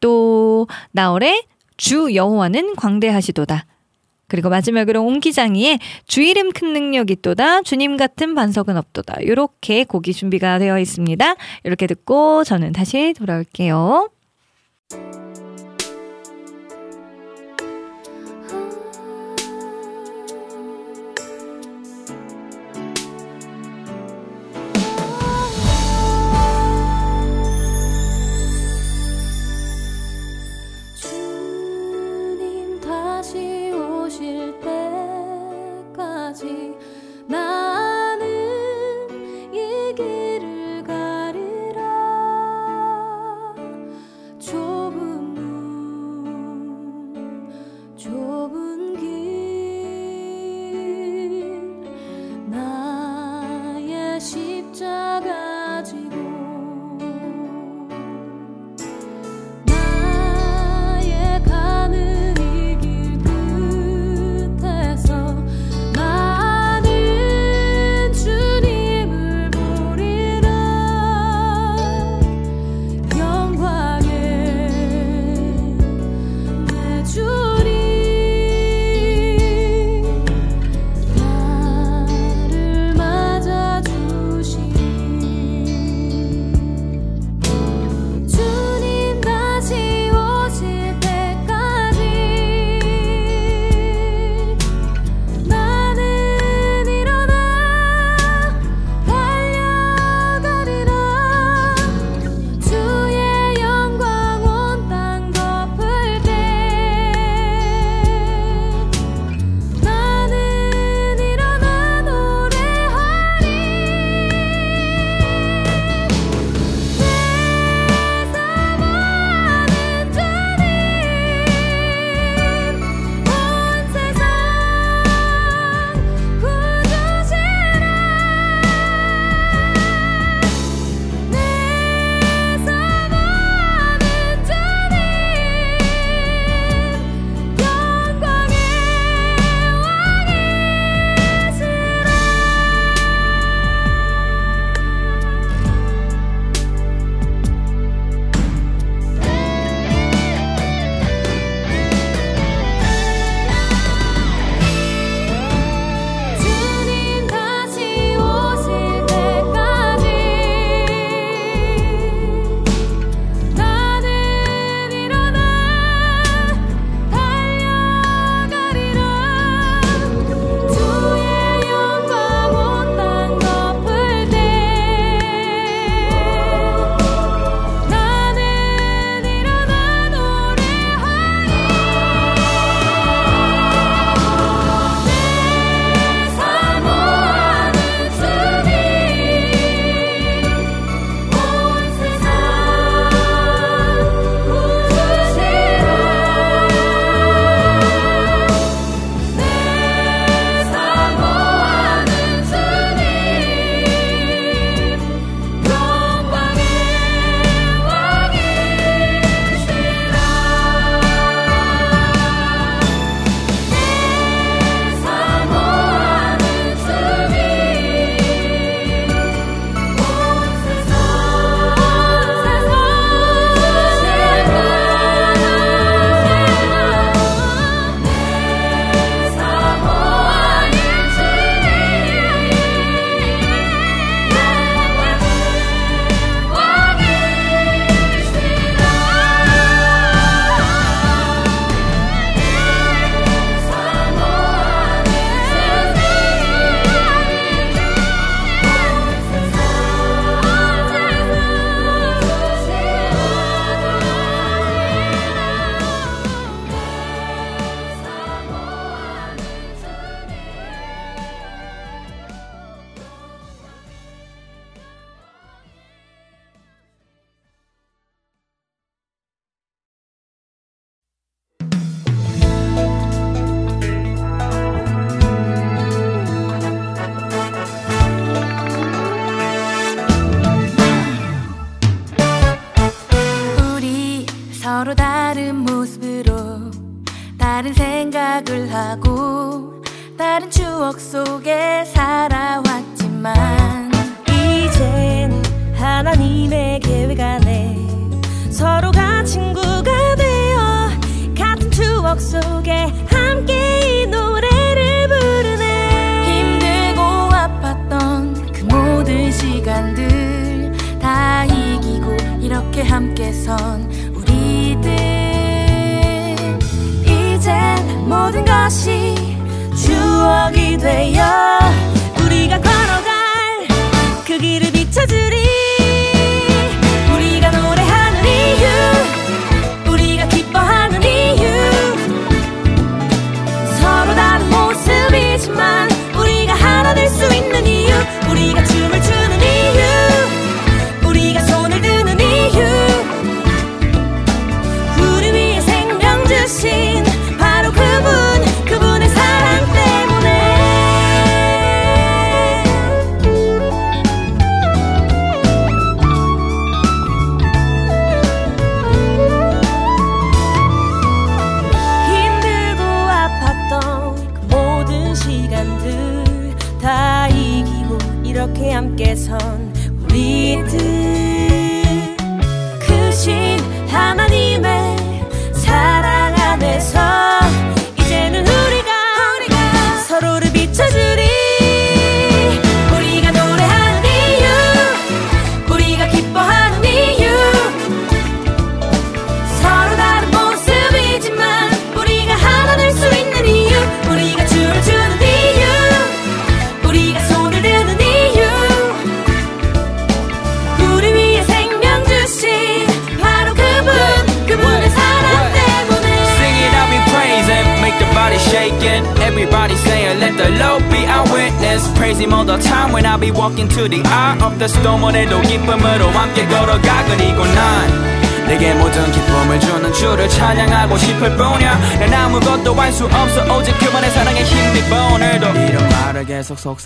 또 0.00 0.68
나월의 0.92 1.44
주 1.76 2.14
여호와는 2.14 2.76
광대하시도다. 2.76 3.66
그리고 4.28 4.48
마지막으로 4.48 5.04
옹기장이의 5.04 5.78
주 6.06 6.22
이름 6.22 6.50
큰 6.50 6.72
능력 6.72 7.10
있도다 7.10 7.62
주님 7.62 7.96
같은 7.96 8.34
반석은 8.34 8.76
없도다 8.76 9.20
이렇게 9.20 9.84
곡이 9.84 10.12
준비가 10.12 10.58
되어 10.58 10.78
있습니다. 10.80 11.36
이렇게 11.64 11.86
듣고 11.86 12.42
저는 12.42 12.72
다시 12.72 13.14
돌아올게요. 13.16 14.10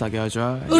속삭여줘 0.00 0.60
우리가 0.70 0.70
노래하는 0.70 0.79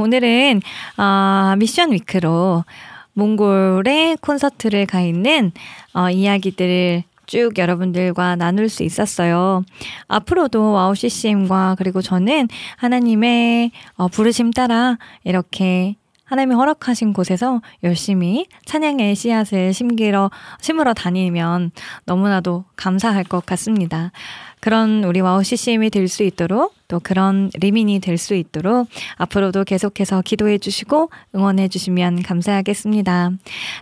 오늘은 0.00 0.62
어, 0.96 1.54
mission 1.58 1.92
week로 1.92 2.64
몽골의 3.12 4.18
콘서트를 4.20 4.86
가 4.86 5.00
있는 5.00 5.52
어, 5.92 6.10
이야기들을 6.10 7.04
쭉 7.26 7.56
여러분들과 7.58 8.34
나눌 8.34 8.68
수 8.68 8.82
있었어요. 8.82 9.62
앞으로도 10.08 10.72
WOW 10.72 10.94
CCM과 10.94 11.76
그리고 11.78 12.02
저는 12.02 12.48
하나님의 12.76 13.70
어, 13.96 14.08
부르심 14.08 14.50
따라 14.50 14.98
이렇게 15.22 15.94
하나님이 16.24 16.54
허락하신 16.54 17.12
곳에서 17.12 17.60
열심히 17.82 18.46
찬양의 18.64 19.16
씨앗을 19.16 19.74
심기러, 19.74 20.30
심으러 20.60 20.94
다니면 20.94 21.72
너무나도 22.04 22.64
감사할 22.76 23.24
것 23.24 23.44
같습니다. 23.46 24.12
그런 24.60 25.04
우리 25.04 25.20
WOW 25.20 25.42
CCM이 25.42 25.90
될 25.90 26.06
수 26.08 26.22
있도록 26.22 26.74
또 26.88 27.00
그런 27.00 27.50
리민이 27.54 28.00
될 28.00 28.18
수 28.18 28.34
있도록 28.34 28.88
앞으로도 29.16 29.64
계속해서 29.64 30.22
기도해 30.22 30.58
주시고 30.58 31.10
응원해 31.34 31.68
주시면 31.68 32.22
감사하겠습니다. 32.22 33.30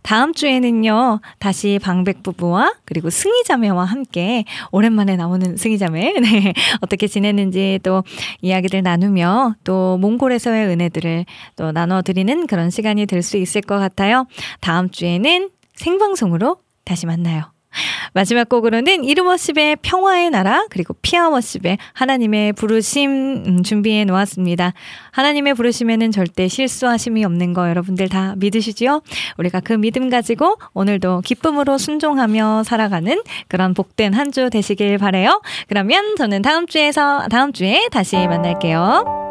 다음 0.02 0.32
주에는요, 0.34 1.20
다시 1.38 1.78
방백 1.82 2.22
부부와 2.22 2.74
그리고 2.84 3.10
승희 3.10 3.44
자매와 3.44 3.84
함께 3.84 4.44
오랜만에 4.72 5.16
나오는 5.16 5.56
승희 5.56 5.78
자매, 5.78 6.12
네, 6.20 6.52
어떻게 6.80 7.06
지냈는지 7.08 7.80
또 7.82 8.04
이야기들 8.42 8.82
나누며 8.82 9.54
또 9.64 9.98
몽골에서의 9.98 10.66
은혜들을 10.68 11.24
또 11.56 11.72
나눠드리는 11.72 12.46
그런 12.46 12.70
시간이 12.70 13.06
될 13.06 13.22
수 13.22 13.36
있을 13.36 13.60
것 13.62 13.78
같아요. 13.78 14.26
다음 14.60 14.90
주에는 14.90 15.50
생방송으로 15.74 16.58
다시 16.84 17.04
만나요. 17.06 17.57
마지막 18.14 18.48
곡으로는 18.48 19.04
이름워십의 19.04 19.76
평화의 19.82 20.30
나라 20.30 20.64
그리고 20.70 20.94
피아워십의 21.02 21.78
하나님의 21.92 22.54
부르심 22.54 23.10
음, 23.46 23.62
준비해 23.62 24.04
놓았습니다. 24.04 24.72
하나님의 25.12 25.54
부르심에는 25.54 26.10
절대 26.10 26.48
실수하심이 26.48 27.24
없는 27.24 27.52
거 27.52 27.68
여러분들 27.68 28.08
다 28.08 28.34
믿으시지요? 28.38 29.02
우리가 29.36 29.60
그 29.60 29.74
믿음 29.74 30.08
가지고 30.08 30.56
오늘도 30.72 31.20
기쁨으로 31.22 31.76
순종하며 31.78 32.62
살아가는 32.64 33.20
그런 33.48 33.74
복된 33.74 34.14
한 34.14 34.28
주 34.28 34.50
되시길 34.50 34.98
바래요. 34.98 35.40
그러면 35.68 36.14
저는 36.16 36.42
다음 36.42 36.66
주에서 36.66 37.28
다음 37.30 37.52
주에 37.54 37.88
다시 37.90 38.16
만날게요. 38.16 39.27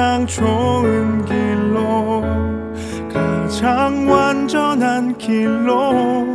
가장 0.00 0.26
좋은 0.26 1.26
길로 1.26 2.22
가장 3.12 4.10
완전한 4.10 5.18
길로 5.18 6.26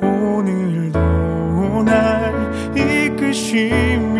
오늘도 0.00 1.82
날 1.84 2.32
이끄시며 2.76 4.17